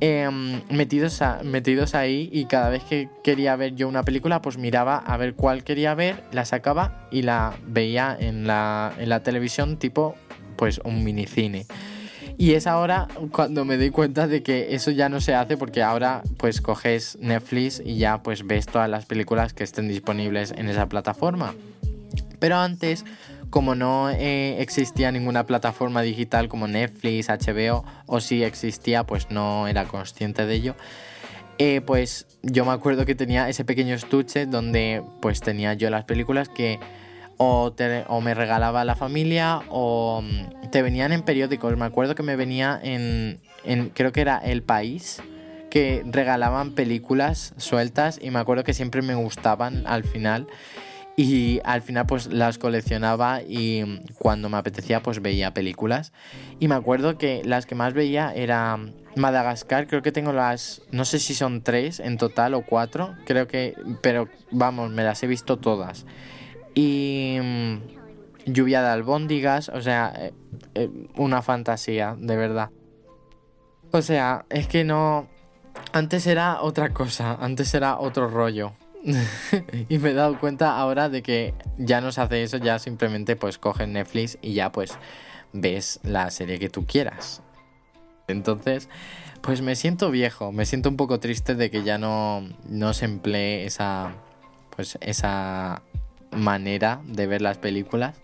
Em, 0.00 0.60
metidos, 0.68 1.22
metidos 1.42 1.94
ahí 1.94 2.28
y 2.30 2.44
cada 2.44 2.68
vez 2.68 2.84
que 2.84 3.08
quería 3.24 3.56
ver 3.56 3.76
yo 3.76 3.88
una 3.88 4.02
película 4.02 4.42
pues 4.42 4.58
miraba 4.58 4.98
a 4.98 5.16
ver 5.16 5.34
cuál 5.34 5.64
quería 5.64 5.94
ver, 5.94 6.22
la 6.32 6.44
sacaba 6.44 7.08
y 7.10 7.22
la 7.22 7.54
veía 7.66 8.14
en 8.20 8.46
la, 8.46 8.92
en 8.98 9.08
la 9.08 9.22
televisión 9.22 9.78
tipo 9.78 10.14
pues 10.56 10.82
un 10.84 11.02
minicine. 11.02 11.64
Y 12.36 12.52
es 12.52 12.66
ahora 12.66 13.08
cuando 13.32 13.64
me 13.64 13.78
doy 13.78 13.88
cuenta 13.88 14.26
de 14.26 14.42
que 14.42 14.74
eso 14.74 14.90
ya 14.90 15.08
no 15.08 15.22
se 15.22 15.34
hace 15.34 15.56
porque 15.56 15.82
ahora 15.82 16.22
pues 16.36 16.60
coges 16.60 17.16
Netflix 17.22 17.80
y 17.82 17.96
ya 17.96 18.22
pues 18.22 18.46
ves 18.46 18.66
todas 18.66 18.90
las 18.90 19.06
películas 19.06 19.54
que 19.54 19.64
estén 19.64 19.88
disponibles 19.88 20.52
en 20.52 20.68
esa 20.68 20.90
plataforma. 20.90 21.54
Pero 22.38 22.56
antes 22.56 23.06
como 23.50 23.74
no 23.74 24.10
eh, 24.10 24.60
existía 24.60 25.12
ninguna 25.12 25.46
plataforma 25.46 26.02
digital 26.02 26.48
como 26.48 26.68
Netflix, 26.68 27.28
HBO, 27.28 27.84
o 28.06 28.20
si 28.20 28.42
existía, 28.42 29.04
pues 29.04 29.30
no 29.30 29.68
era 29.68 29.84
consciente 29.84 30.46
de 30.46 30.54
ello. 30.54 30.76
Eh, 31.58 31.80
pues 31.80 32.26
yo 32.42 32.64
me 32.64 32.72
acuerdo 32.72 33.06
que 33.06 33.14
tenía 33.14 33.48
ese 33.48 33.64
pequeño 33.64 33.94
estuche 33.94 34.46
donde 34.46 35.02
pues 35.22 35.40
tenía 35.40 35.72
yo 35.72 35.88
las 35.88 36.04
películas 36.04 36.50
que 36.50 36.78
o, 37.38 37.74
o, 38.08 38.20
me 38.20 38.34
regalaba 38.34 38.84
la 38.84 38.94
familia 38.94 39.60
o 39.68 40.22
mm, 40.22 40.70
te 40.70 40.82
venían 40.82 41.12
en 41.12 41.22
periódicos. 41.22 41.76
Me 41.76 41.84
acuerdo 41.84 42.14
que 42.14 42.22
me 42.22 42.36
venía 42.36 42.78
en, 42.82 43.40
en, 43.64 43.90
creo 43.90 44.12
que 44.12 44.20
era 44.20 44.38
El 44.38 44.62
País, 44.62 45.22
que 45.70 46.02
regalaban 46.06 46.74
películas 46.74 47.54
sueltas 47.56 48.18
y 48.20 48.30
me 48.30 48.38
acuerdo 48.38 48.64
que 48.64 48.74
siempre 48.74 49.02
me 49.02 49.14
gustaban 49.14 49.86
al 49.86 50.04
final. 50.04 50.46
Y 51.18 51.60
al 51.64 51.80
final 51.80 52.04
pues 52.06 52.26
las 52.30 52.58
coleccionaba 52.58 53.40
y 53.42 54.02
cuando 54.18 54.50
me 54.50 54.58
apetecía 54.58 55.02
pues 55.02 55.22
veía 55.22 55.54
películas. 55.54 56.12
Y 56.60 56.68
me 56.68 56.74
acuerdo 56.74 57.16
que 57.16 57.42
las 57.44 57.64
que 57.64 57.74
más 57.74 57.94
veía 57.94 58.34
era 58.34 58.78
Madagascar, 59.16 59.86
creo 59.86 60.02
que 60.02 60.12
tengo 60.12 60.34
las, 60.34 60.82
no 60.90 61.06
sé 61.06 61.18
si 61.18 61.34
son 61.34 61.62
tres 61.62 62.00
en 62.00 62.18
total 62.18 62.52
o 62.52 62.66
cuatro, 62.66 63.14
creo 63.24 63.48
que, 63.48 63.74
pero 64.02 64.28
vamos, 64.50 64.90
me 64.90 65.04
las 65.04 65.22
he 65.22 65.26
visto 65.26 65.56
todas. 65.56 66.04
Y 66.74 67.38
mm, 67.42 68.52
lluvia 68.52 68.82
de 68.82 68.88
albóndigas, 68.88 69.70
o 69.70 69.80
sea, 69.80 70.12
eh, 70.18 70.34
eh, 70.74 70.90
una 71.16 71.40
fantasía, 71.40 72.14
de 72.18 72.36
verdad. 72.36 72.68
O 73.90 74.02
sea, 74.02 74.44
es 74.50 74.68
que 74.68 74.84
no... 74.84 75.28
Antes 75.92 76.26
era 76.26 76.60
otra 76.60 76.92
cosa, 76.92 77.38
antes 77.40 77.72
era 77.72 77.98
otro 77.98 78.28
rollo. 78.28 78.72
y 79.88 79.98
me 79.98 80.10
he 80.10 80.14
dado 80.14 80.38
cuenta 80.38 80.76
ahora 80.76 81.08
de 81.08 81.22
que 81.22 81.54
ya 81.78 82.00
no 82.00 82.12
se 82.12 82.20
hace 82.20 82.42
eso, 82.42 82.56
ya 82.56 82.78
simplemente 82.78 83.36
pues 83.36 83.58
coges 83.58 83.88
Netflix 83.88 84.38
y 84.42 84.54
ya 84.54 84.72
pues 84.72 84.98
ves 85.52 86.00
la 86.02 86.30
serie 86.30 86.58
que 86.58 86.68
tú 86.68 86.86
quieras. 86.86 87.42
Entonces, 88.28 88.88
pues 89.40 89.62
me 89.62 89.76
siento 89.76 90.10
viejo, 90.10 90.52
me 90.52 90.66
siento 90.66 90.88
un 90.88 90.96
poco 90.96 91.20
triste 91.20 91.54
de 91.54 91.70
que 91.70 91.84
ya 91.84 91.98
no, 91.98 92.48
no 92.68 92.94
se 92.94 93.04
emplee 93.04 93.64
esa, 93.64 94.12
pues 94.74 94.98
esa 95.00 95.82
manera 96.32 97.00
de 97.04 97.26
ver 97.26 97.42
las 97.42 97.58
películas. 97.58 98.16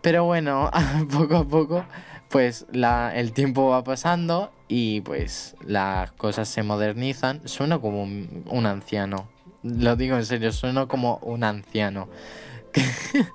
Pero 0.00 0.24
bueno, 0.24 0.70
poco 1.12 1.36
a 1.36 1.44
poco, 1.44 1.84
pues 2.28 2.66
la, 2.72 3.12
el 3.14 3.32
tiempo 3.32 3.68
va 3.68 3.84
pasando 3.84 4.50
y 4.68 5.02
pues 5.02 5.54
las 5.66 6.12
cosas 6.12 6.48
se 6.48 6.62
modernizan. 6.62 7.46
Suena 7.46 7.78
como 7.78 8.02
un 8.02 8.66
anciano, 8.66 9.28
lo 9.62 9.96
digo 9.96 10.16
en 10.16 10.24
serio, 10.24 10.52
sueno 10.52 10.88
como 10.88 11.18
un 11.18 11.44
anciano. 11.44 12.08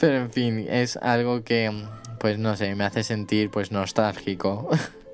Pero 0.00 0.16
en 0.16 0.30
fin, 0.30 0.66
es 0.68 0.96
algo 0.96 1.44
que, 1.44 1.70
pues 2.18 2.38
no 2.38 2.56
sé, 2.56 2.74
me 2.74 2.84
hace 2.84 3.02
sentir 3.02 3.50
pues 3.50 3.70
nostálgico. 3.72 4.68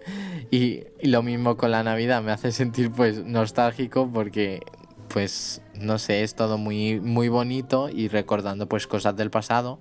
y, 0.50 0.84
lo 1.02 1.22
mismo 1.22 1.56
con 1.56 1.70
la 1.70 1.82
Navidad, 1.82 2.22
me 2.22 2.32
hace 2.32 2.52
sentir 2.52 2.90
pues 2.90 3.24
nostálgico 3.24 4.10
porque 4.12 4.60
pues 5.08 5.60
no 5.74 5.98
sé, 5.98 6.22
es 6.22 6.34
todo 6.34 6.56
muy, 6.56 7.00
muy 7.00 7.28
bonito 7.28 7.88
y 7.88 8.08
recordando 8.08 8.68
pues 8.68 8.86
cosas 8.86 9.16
del 9.16 9.30
pasado, 9.30 9.80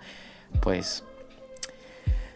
pues 0.62 1.04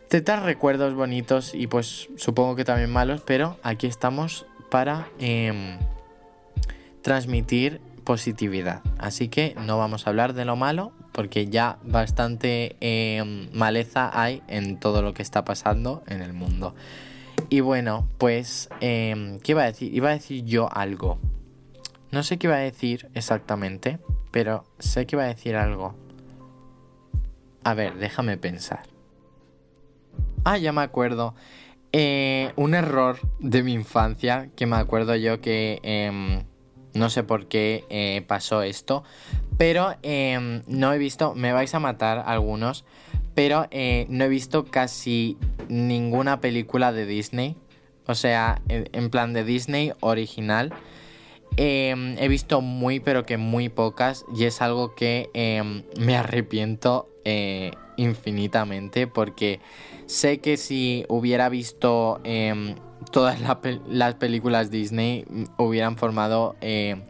te 0.08 0.36
recuerdos 0.36 0.94
bonitos 0.94 1.56
y 1.56 1.66
pues 1.66 2.10
supongo 2.18 2.56
que 2.56 2.66
también 2.66 2.92
malos, 2.92 3.22
pero 3.26 3.58
aquí 3.64 3.88
estamos 3.88 4.46
para... 4.70 5.08
Em, 5.18 5.80
transmitir 7.04 7.82
positividad. 8.04 8.82
Así 8.98 9.28
que 9.28 9.56
no 9.66 9.78
vamos 9.78 10.08
a 10.08 10.10
hablar 10.10 10.34
de 10.34 10.46
lo 10.46 10.56
malo 10.56 10.92
porque 11.12 11.48
ya 11.48 11.78
bastante 11.84 12.76
em, 12.80 13.50
maleza 13.54 14.10
hay 14.20 14.42
en 14.48 14.80
todo 14.80 15.02
lo 15.02 15.14
que 15.14 15.22
está 15.22 15.46
pasando 15.46 16.04
en 16.08 16.22
el 16.22 16.34
mundo. 16.34 16.76
Y 17.50 17.60
bueno, 17.60 18.08
pues, 18.18 18.70
eh, 18.82 19.38
¿qué 19.44 19.52
iba 19.52 19.64
a 19.64 19.66
decir? 19.66 19.94
Iba 19.94 20.10
a 20.10 20.14
decir 20.14 20.44
yo 20.44 20.70
algo. 20.74 21.20
No 22.12 22.24
sé 22.24 22.38
qué 22.38 22.48
iba 22.48 22.56
a 22.56 22.60
decir 22.60 23.10
exactamente, 23.14 24.00
pero 24.32 24.66
sé 24.80 25.06
que 25.06 25.16
iba 25.16 25.24
a 25.24 25.28
decir 25.28 25.56
algo. 25.56 25.96
A 27.64 27.74
ver, 27.74 27.96
déjame 27.96 28.38
pensar. 28.38 28.84
Ah, 30.44 30.58
ya 30.58 30.74
me 30.74 30.82
acuerdo. 30.82 31.36
Eh, 31.92 32.52
un 32.56 32.74
error 32.74 33.20
de 33.40 33.62
mi 33.62 33.74
infancia 33.74 34.50
que 34.56 34.66
me 34.66 34.78
acuerdo 34.78 35.16
yo 35.16 35.42
que 35.42 35.80
em, 35.84 36.44
no 36.94 37.10
sé 37.10 37.24
por 37.24 37.48
qué 37.48 37.86
eh, 37.90 38.24
pasó 38.28 38.62
esto, 38.62 39.04
pero 39.58 39.96
em, 40.04 40.62
no 40.68 40.94
he 40.94 40.98
visto, 40.98 41.34
me 41.36 41.54
vais 41.54 41.74
a 41.74 41.80
matar 41.80 42.24
algunos, 42.26 42.86
pero 43.36 43.68
eh, 43.72 44.06
no 44.10 44.26
he 44.26 44.30
visto 44.30 44.66
casi 44.66 45.38
ninguna 45.70 46.40
película 46.40 46.92
de 46.92 47.06
Disney, 47.06 47.56
o 48.06 48.16
sea, 48.16 48.62
en 48.68 49.10
plan 49.10 49.34
de 49.34 49.44
Disney 49.44 49.94
original. 50.02 50.74
Em, 51.56 52.18
he 52.18 52.28
visto 52.28 52.62
muy, 52.62 53.00
pero 53.00 53.26
que 53.26 53.38
muy 53.38 53.70
pocas, 53.70 54.26
y 54.36 54.46
es 54.46 54.62
algo 54.62 54.96
que 54.96 55.30
me 55.98 56.18
arrepiento 56.18 57.10
infinitamente 57.96 59.08
porque 59.08 59.60
sé 60.08 60.40
que 60.40 60.58
si 60.58 61.06
hubiera 61.08 61.50
visto 61.50 62.20
em, 63.04 63.12
todas 63.12 63.40
las 63.88 64.16
películas 64.16 64.72
Disney 64.72 65.26
hubieran 65.58 65.98
formado 65.98 66.56
em, 66.62 67.04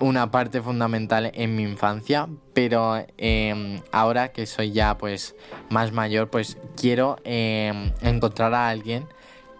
una 0.00 0.30
parte 0.30 0.62
fundamental 0.62 1.30
en 1.34 1.56
mi 1.56 1.62
infancia 1.62 2.28
pero 2.54 3.04
em, 3.16 3.80
ahora 3.92 4.32
que 4.32 4.46
soy 4.46 4.72
ya 4.72 4.96
pues 4.96 5.34
más 5.70 5.92
mayor 5.92 6.30
pues 6.30 6.58
quiero 6.76 7.16
encontrar 7.24 8.54
a 8.54 8.68
alguien 8.68 9.06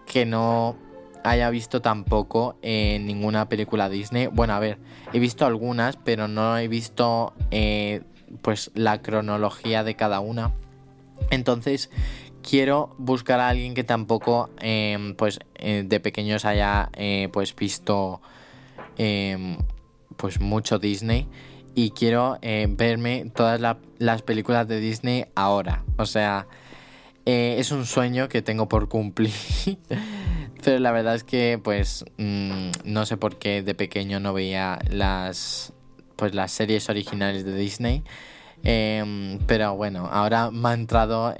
que 0.05 0.25
no 0.25 0.75
haya 1.23 1.49
visto 1.49 1.81
tampoco 1.81 2.55
en 2.61 3.05
ninguna 3.05 3.49
película 3.49 3.89
Disney 3.89 4.27
bueno 4.27 4.53
a 4.53 4.59
ver 4.59 4.77
he 5.11 5.19
visto 5.19 5.45
algunas 5.45 5.97
pero 5.97 6.27
no 6.27 6.57
he 6.57 6.67
visto 6.67 7.33
eh, 7.51 8.01
pues 8.41 8.71
la 8.73 9.01
cronología 9.01 9.83
de 9.83 9.95
cada 9.95 10.19
una. 10.19 10.53
Entonces 11.29 11.89
quiero 12.49 12.95
buscar 12.97 13.39
a 13.39 13.49
alguien 13.49 13.75
que 13.75 13.83
tampoco 13.83 14.49
em, 14.59 15.13
pues 15.15 15.39
eh, 15.55 15.83
de 15.85 15.99
pequeños 15.99 16.45
haya 16.45 16.89
eh, 16.93 17.29
pues 17.31 17.55
visto 17.55 18.21
em, 18.97 19.57
pues 20.17 20.39
mucho 20.39 20.79
Disney 20.79 21.27
y 21.75 21.91
quiero 21.91 22.39
eh, 22.41 22.67
verme 22.67 23.31
todas 23.35 23.61
las 23.99 24.21
películas 24.23 24.67
de 24.67 24.79
Disney 24.79 25.25
ahora. 25.35 25.83
O 25.97 26.05
sea, 26.05 26.47
es 27.25 27.71
un 27.71 27.85
sueño 27.85 28.27
que 28.27 28.41
tengo 28.41 28.67
por 28.67 28.89
cumplir. 28.89 29.31
Pero 30.63 30.79
la 30.79 30.91
verdad 30.91 31.13
es 31.13 31.23
que 31.23 31.59
pues 31.63 32.03
mm, 32.17 32.71
no 32.83 33.05
sé 33.05 33.17
por 33.17 33.37
qué 33.37 33.61
de 33.61 33.75
pequeño 33.75 34.19
no 34.19 34.33
veía 34.33 34.79
las 34.89 35.73
pues 36.15 36.33
las 36.33 36.51
series 36.51 36.89
originales 36.89 37.45
de 37.45 37.55
Disney. 37.55 38.03
Em, 38.63 39.39
pero 39.47 39.75
bueno, 39.75 40.07
ahora 40.11 40.51
me 40.51 40.69
ha 40.69 40.73
entrado 40.73 41.33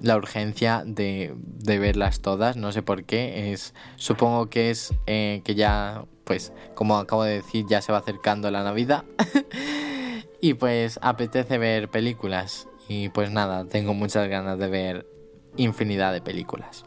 la 0.00 0.16
urgencia 0.16 0.82
de, 0.86 1.34
verlas 1.64 2.20
todas, 2.20 2.56
no 2.56 2.72
sé 2.72 2.82
por 2.82 3.04
qué. 3.04 3.52
Es, 3.52 3.74
supongo 3.96 4.48
que 4.48 4.70
es 4.70 4.94
eh, 5.06 5.42
que 5.44 5.54
ya, 5.54 6.04
pues, 6.24 6.52
como 6.74 6.96
acabo 6.96 7.24
de 7.24 7.34
decir, 7.34 7.66
ya 7.68 7.82
se 7.82 7.92
va 7.92 7.98
acercando 7.98 8.50
la 8.50 8.62
Navidad. 8.62 9.04
y 10.40 10.54
pues 10.54 10.98
apetece 11.02 11.58
ver 11.58 11.88
películas. 11.88 12.68
Y 12.88 13.10
pues 13.10 13.30
nada, 13.30 13.66
tengo 13.66 13.92
muchas 13.92 14.28
ganas 14.28 14.58
de 14.58 14.68
ver 14.68 15.06
infinidad 15.56 16.12
de 16.12 16.22
películas. 16.22 16.84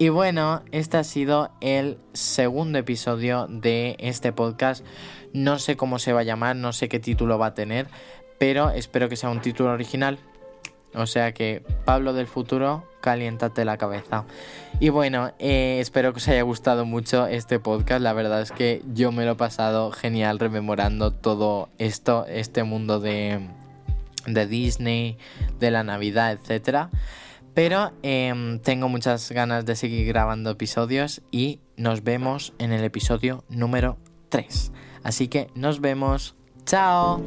Y 0.00 0.10
bueno, 0.10 0.62
este 0.70 0.96
ha 0.96 1.04
sido 1.04 1.50
el 1.60 1.98
segundo 2.12 2.78
episodio 2.78 3.46
de 3.48 3.96
este 3.98 4.32
podcast. 4.32 4.86
No 5.32 5.58
sé 5.58 5.76
cómo 5.76 5.98
se 5.98 6.12
va 6.12 6.20
a 6.20 6.24
llamar, 6.24 6.54
no 6.54 6.72
sé 6.72 6.88
qué 6.88 7.00
título 7.00 7.36
va 7.36 7.46
a 7.46 7.54
tener, 7.54 7.88
pero 8.38 8.70
espero 8.70 9.08
que 9.08 9.16
sea 9.16 9.30
un 9.30 9.40
título 9.40 9.72
original. 9.72 10.18
O 10.94 11.06
sea 11.06 11.32
que, 11.32 11.62
Pablo 11.84 12.14
del 12.14 12.26
futuro, 12.26 12.88
caliéntate 13.00 13.64
la 13.64 13.76
cabeza. 13.76 14.24
Y 14.80 14.88
bueno, 14.88 15.32
eh, 15.38 15.78
espero 15.80 16.12
que 16.12 16.18
os 16.18 16.28
haya 16.28 16.42
gustado 16.42 16.86
mucho 16.86 17.26
este 17.26 17.60
podcast. 17.60 18.00
La 18.00 18.12
verdad 18.12 18.40
es 18.40 18.52
que 18.52 18.82
yo 18.94 19.12
me 19.12 19.24
lo 19.24 19.32
he 19.32 19.36
pasado 19.36 19.90
genial 19.90 20.38
rememorando 20.38 21.12
todo 21.12 21.68
esto, 21.78 22.26
este 22.26 22.62
mundo 22.62 23.00
de, 23.00 23.40
Disney, 24.26 25.18
de 25.58 25.70
la 25.70 25.82
Navidad, 25.82 26.32
etcétera. 26.32 26.90
Pero 27.54 27.92
em, 28.02 28.60
tengo 28.60 28.88
muchas 28.88 29.30
ganas 29.32 29.66
de 29.66 29.74
seguir 29.74 30.06
grabando 30.06 30.50
episodios 30.50 31.22
y 31.30 31.60
nos 31.76 32.04
vemos 32.04 32.54
en 32.58 32.72
el 32.72 32.84
episodio 32.84 33.44
número 33.48 33.98
3. 34.28 34.72
Así 35.02 35.28
que 35.28 35.48
nos 35.54 35.80
vemos. 35.80 36.34
¡Chao! 36.64 37.20